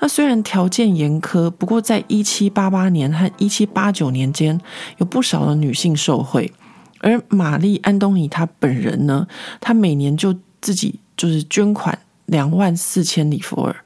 [0.00, 4.58] 那虽然条件严苛，不过在一七八八年和一七八九年间，
[4.96, 6.50] 有不少的女性受惠。
[7.00, 9.26] 而玛丽安东尼她本人呢，
[9.60, 13.76] 她每年就自己就是捐款两万四千里弗尔。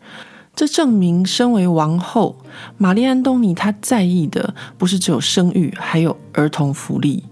[0.56, 2.34] 这证明，身为王后，
[2.78, 7.22] 玛丽安东尼她在意的不是只有生育，还有儿童福利。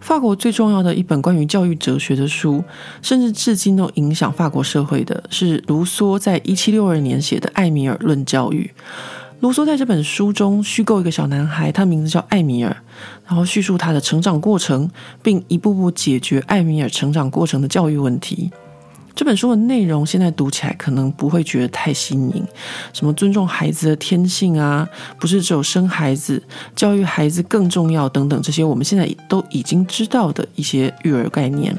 [0.00, 2.64] 法国最重要的一本关于教育哲学的书，
[3.02, 8.70] 甚至至今都影响法国社会的，是卢梭在一七六二年写的《艾米尔论教育》。
[9.40, 12.74] 卢梭在这本书中虚构一个小男孩，他名字叫艾米尔，
[13.26, 14.90] 然后叙述他的成长过程，
[15.22, 18.50] 并一步步解决艾米尔成长过程的教育问题。
[19.14, 22.44] 这本书的内容现在读起来可能不会觉得太新颖，
[22.92, 24.88] 什么尊重孩子的天性啊，
[25.20, 26.42] 不是只有生孩子，
[26.74, 31.76] 教育孩子更重要等等，这些我们现在都已经知道的一些育儿概念。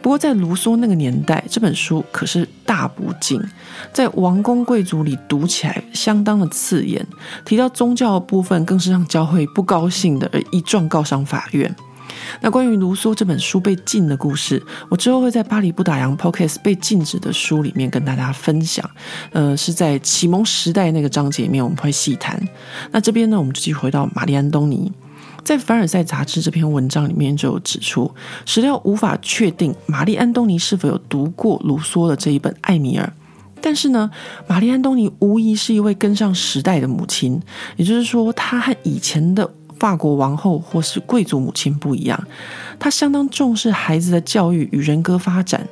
[0.00, 3.42] 不过在卢梭那个年代，这本书可是大不敬，
[3.92, 7.04] 在王公贵族里读起来相当的刺眼，
[7.44, 11.74] 提到宗教的部分更是让教会不高兴的，而一状告上法院。
[12.40, 18.88] 那关于卢梭这本书被禁的故事，我之后会在巴黎不打烊 Podcast 被禁止的书里面跟大家分享。
[19.30, 22.40] 呃，是在启蒙时代那个章节里面我们会细谈。
[22.90, 24.90] 那这边呢，我们就继续回到玛丽安东尼，
[25.44, 28.12] 在凡尔赛杂志这篇文章里面就有指出，
[28.44, 33.06] 史料无法确定玛丽安东尼是否有读过卢梭的这一本《艾米尔》，
[33.60, 34.10] 但是呢，
[34.46, 37.40] 玛丽安东尼无疑是一位跟上时代的母亲，
[37.76, 39.50] 也就是说，她和以前的。
[39.82, 42.16] 法国王后或是贵族母亲不一样，
[42.78, 45.66] 她相当重视孩子的教育与人格发展。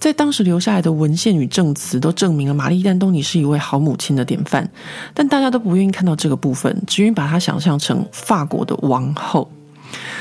[0.00, 4.68] 在当时留下来的文献与证词都证明了玛丽·安东尼是一位好母亲的典范，
[5.14, 9.48] 但大家都不愿意看到这个部分，只愿意把她想象成法国的王后。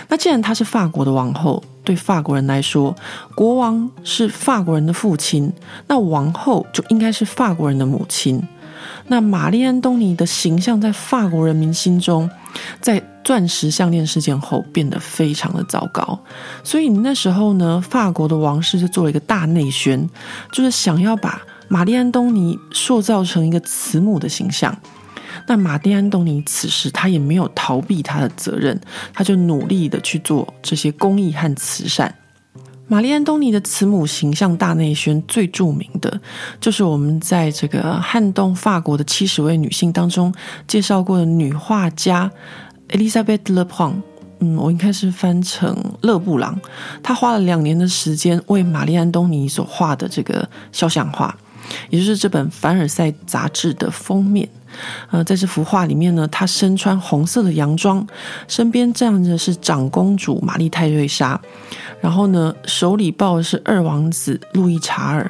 [0.08, 2.96] 那既然她是法国的王后，对法国人来说，
[3.34, 5.52] 国王是法国人的父亲，
[5.88, 8.40] 那王后就应该是法国人的母亲。
[9.08, 12.30] 那玛丽·安东尼的形象在法国人民心中，
[12.80, 16.20] 在钻石项链事件后变得非常的糟糕，
[16.64, 20.10] 所以那时候呢，法国的王室就做了一个大内宣，
[20.52, 24.76] 就是想要把玛丽安东尼塑造成一个慈母的形象。
[25.48, 28.80] 那玛丽安东尼此时他也没有逃避他的责任，
[29.14, 32.14] 他就努力的去做这些公益和慈善。
[32.92, 36.20] 玛丽安东尼的慈母形象大内宣最著名的，
[36.60, 40.34] 就是我们在这个撼动法国的七十位女性当中
[40.68, 42.30] 介绍过的女画家。
[42.90, 44.04] Elisabeth Le p o n
[44.40, 46.60] 嗯，我应该是翻成勒布朗。
[47.02, 51.34] 她花了两年的时间为玛丽安东尼所画的这个肖像画，
[51.90, 54.48] 也就是这本《凡尔赛》杂志的封面。
[55.10, 58.06] 呃，在这幅画里面呢，他身穿红色的洋装，
[58.48, 61.40] 身边站着是长公主玛丽泰瑞莎，
[62.00, 65.30] 然后呢，手里抱的是二王子路易查尔。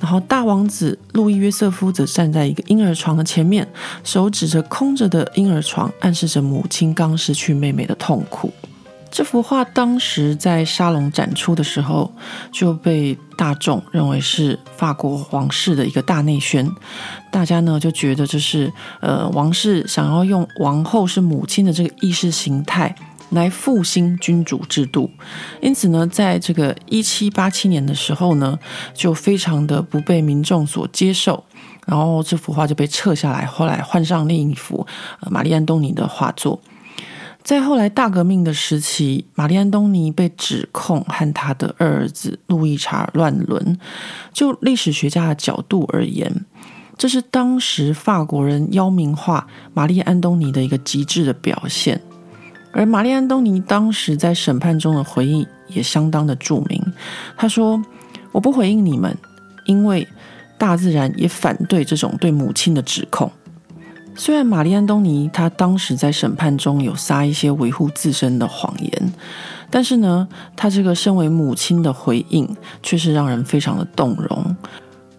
[0.00, 3.64] 然后大王子路易约瑟夫则站在一个婴儿床的前面，
[4.02, 8.52] 手指着空着的婴儿床，暗示着母亲刚失去妹妹的痛苦。
[9.12, 12.10] 这幅画当时在沙龙展出的时候，
[12.50, 16.66] 就被大众认为是法国皇室的一个大内宣。
[17.30, 22.94] 大家呢就觉得这是呃王室想要用王后是母亲的这个意识形态。
[23.32, 25.10] 来复兴君主制度，
[25.62, 28.58] 因此呢，在这个一七八七年的时候呢，
[28.92, 31.42] 就非常的不被民众所接受，
[31.86, 34.86] 然后这幅画就被撤下来，后来换上另一幅
[35.30, 36.60] 玛丽安东尼的画作。
[37.44, 43.78] 在后来大革命的时期，玛丽安东尼被指控和他的二儿子路易查尔乱伦。
[44.32, 46.44] 就历史学家的角度而言，
[46.96, 52.00] 这是当时法国人妖名化玛丽安东尼的一个极致的表现。
[52.72, 56.80] 而玛丽安东尼当时在审判中的回应也相当的著名。
[57.36, 57.82] 他说
[58.32, 59.14] ：“我不回应你们，
[59.66, 60.06] 因为
[60.56, 63.30] 大自然也反对这种对母亲的指控。”
[64.14, 69.12] 虽然玛丽安东尼她当时在审判中有撒一些维护自身的谎言，
[69.70, 72.48] 但是呢，她这个身为母亲的回应
[72.82, 74.56] 却是让人非常的动容。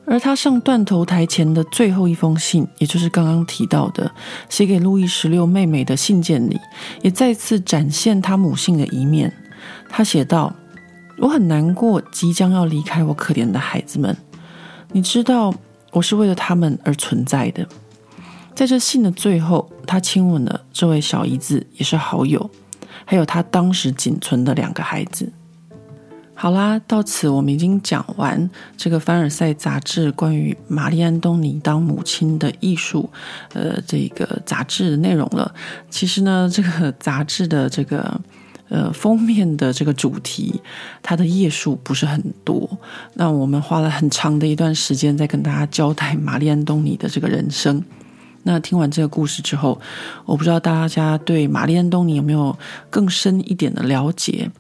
[0.06, 4.12] 而他上断头台前的最后一封信，也就是刚刚提到的
[4.50, 6.60] 写给路易十六妹妹的信件里，
[7.02, 9.32] 也再次展现他母性的一面。
[9.88, 10.54] 他写道
[11.20, 14.16] ：“我很难过，即将要离开我可怜的孩子们。
[14.92, 15.54] 你知道，
[15.92, 17.66] 我是为了他们而存在的。”
[18.56, 22.50] 在这信的最后，他亲吻了这位小姨子，也是好友，
[23.04, 25.32] 还有他当时仅存的两个孩子。
[26.36, 33.10] 好啦，到此我们已经讲完这个《凡尔赛》杂志关于玛丽安东尼当母亲的艺术，
[33.54, 35.54] 呃，这个杂志的内容了。
[35.90, 38.20] 其实呢，这个杂志的这个
[38.70, 40.60] 呃封面的这个主题，
[41.02, 42.68] 它的页数不是很多。
[43.14, 47.82] 那我们花了很长的一段时间在跟大家交代玛丽安东尼的这个人生。
[48.44, 49.80] 那听完这个故事之后，
[50.26, 52.58] 我不知道大家对玛丽安东尼有没有
[52.90, 54.52] 更深一点的了解。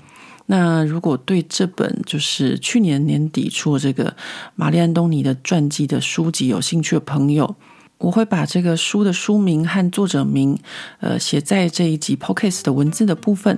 [0.45, 4.15] 那如果对这本就是去年年底出的这个
[4.55, 7.55] 玛丽安东尼的传记的书籍有兴趣的朋友，
[7.97, 10.59] 我会把这个书的书名和作者名，
[10.99, 13.57] 呃，写在这一集 Podcast 的文字的部分。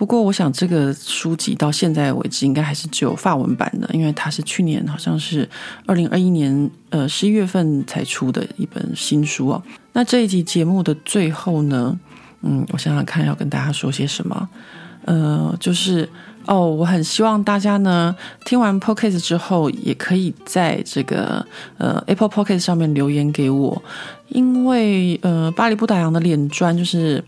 [0.00, 5.46] 不过，我想这个书籍到现在为止应该还是只有法文版的，因为它是去年好像是
[5.84, 9.62] 二零二一年呃十一月份才出的一本新书哦。
[9.92, 12.00] 那这一集节目的最后呢，
[12.40, 14.48] 嗯，我想想看要跟大家说些什么。
[15.04, 16.08] 呃，就是
[16.46, 21.46] 哦，我很希望大家呢听完 Podcast 之后，也可以在这个
[21.76, 23.82] 呃 Apple Podcast 上面留言给我，
[24.28, 27.22] 因为呃巴黎不打烊的脸砖就是。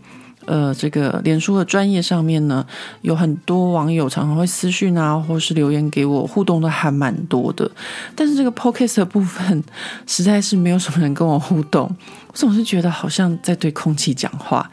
[0.45, 2.65] 呃，这个脸书的专业上面呢，
[3.01, 7.69] 有很多网友常常会私讯啊，或是留言给我，互动都还蛮多的。
[8.15, 9.63] 但是这个 Podcast 的部分，
[10.07, 11.89] 实在是没有什么人跟我互动，
[12.27, 14.69] 我总是觉得好像在对空气讲话。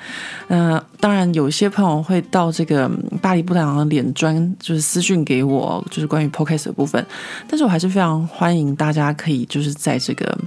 [0.49, 2.91] 呃，当然有一些朋友会到这个
[3.23, 7.05] 巴黎布朗的脸专，就是私讯给我，就是关于 Podcast 的部分。
[7.49, 10.39] 但是我还是非常欢迎大家可以就是在这个。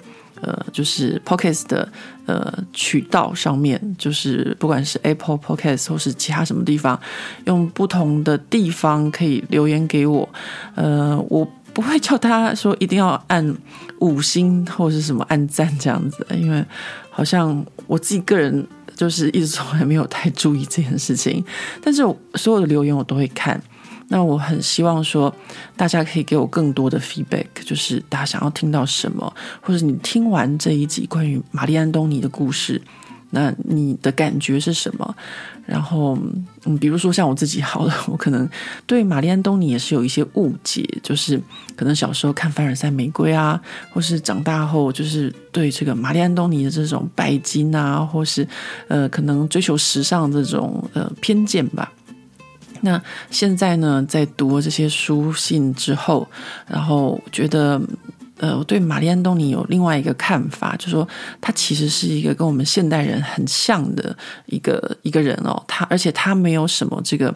[0.44, 1.88] 呃，就是 Podcast 的
[2.26, 7.00] 呃渠道上面，就是不管是 Apple Podcast 或是其他什么地方，
[7.46, 10.28] 用不同的地方可以留言给我。
[10.76, 13.58] 呃，我不会叫大家说一定要按
[14.00, 16.64] 五星或是什么按赞这样子，因为
[17.10, 18.66] 好像我自己个人。
[18.96, 21.44] 就是一直从来没有太注意这件事情。
[21.82, 22.04] 但是
[22.36, 23.60] 所有的留言我都会看。
[24.10, 25.34] 那我很希望说，
[25.76, 32.82] 大家可以给我更多的 feedback，就是大家想要听到什么，或者你听完这一集关于玛丽安东尼的故事，
[33.32, 35.16] 那你的感觉是什么？
[35.66, 36.18] 然后，
[36.66, 38.48] 嗯，比如说像我自己好了，我可能
[38.86, 41.42] 对玛丽安东尼也是有一些误解，就是
[41.76, 43.60] 可能小时候看凡尔赛玫瑰啊，
[43.90, 48.46] 或是长大后就是对这个玛丽安东尼的这种拜金啊，或是
[48.90, 51.90] 呃，可能追求时尚这种呃偏见吧。
[52.84, 53.02] 那
[53.32, 56.28] 现在呢，在读这些书信之后，
[56.68, 57.82] 然后觉得，
[58.38, 61.08] 呃，我对玛丽安东尼有另外一个看法，就是说
[61.40, 64.16] 他其实是一个跟我们现代人很像的
[64.48, 65.64] 一个一个人哦。
[65.68, 67.34] 他而且他没有什么这个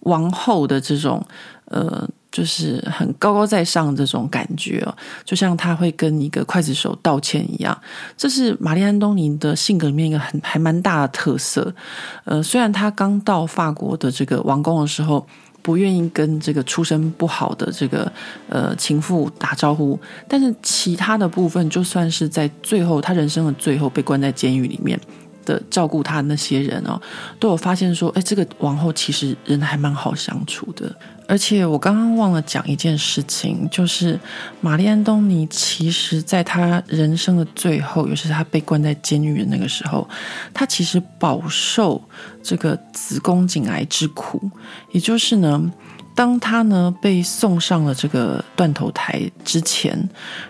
[0.00, 1.26] 王后的这种
[1.66, 2.08] 呃。
[2.32, 7.78] 就是很高高在上这种感觉哦，就像他会跟一个刽子手道歉一样，
[8.16, 11.74] 这是玛丽安东尼的性格里面一个很还蛮大的特色。
[12.24, 15.26] 呃，虽然他刚到法国的这个王宫的时候，
[15.60, 18.10] 不愿意跟这个出身不好的这个
[18.48, 24.98] 呃情妇打招呼，但是其他的部分，就算是在最后他人生的最后被关在监狱里面
[25.44, 27.00] 的照顾他那些人哦，
[27.38, 30.94] 都有发现说，哎，这个王后其实人还蛮好相处的。
[31.28, 34.18] 而且我刚刚忘了讲一件事情，就是
[34.60, 40.06] 玛丽安东尼其实在他人生的最后，尤其是他被关在监狱的那个时候，
[40.52, 42.02] 他其实饱受
[42.42, 44.50] 这个子宫颈癌之苦。
[44.90, 45.72] 也就是呢，
[46.14, 49.96] 当他呢被送上了这个断头台之前，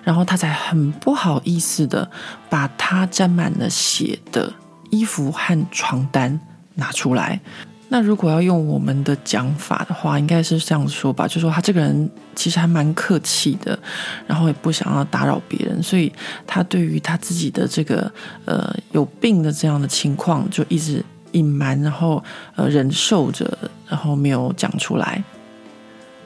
[0.02, 2.10] 然后他才很不好意思的
[2.50, 4.52] 把他沾满了血的
[4.92, 6.38] 衣服和床单
[6.76, 7.40] 拿出来。
[7.88, 13.78] 那如果要用我们的讲法的话，应该是这样说吧，就说他这个人其实还蛮客气的，
[14.26, 16.10] 然后也不想要打扰别人，所以
[16.46, 18.10] 他对于他自己的这个
[18.46, 22.22] 呃有病的这样的情况，就一直隐瞒，然后
[22.56, 25.22] 呃忍受着，然后没有讲出来。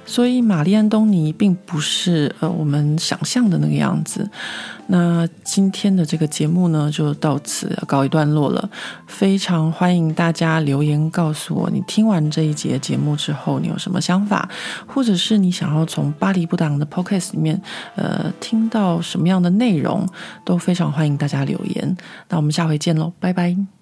[0.06, 4.28] 所以，玛丽安东尼并不是呃我们想象的那个样子。
[4.88, 8.70] 那今天的这个节目呢，就到此告一段落了。
[9.08, 14.48] 非常欢迎大家留言告诉我，你听完这一节节目之后，你有什么想法，
[14.86, 17.60] 或者是你想要从巴黎不党的 Podcast 里面
[17.96, 20.08] 呃听到什么样的内容，
[20.44, 21.96] 都非常欢迎大家留言。
[22.28, 23.75] 那我们下回见喽，拜拜。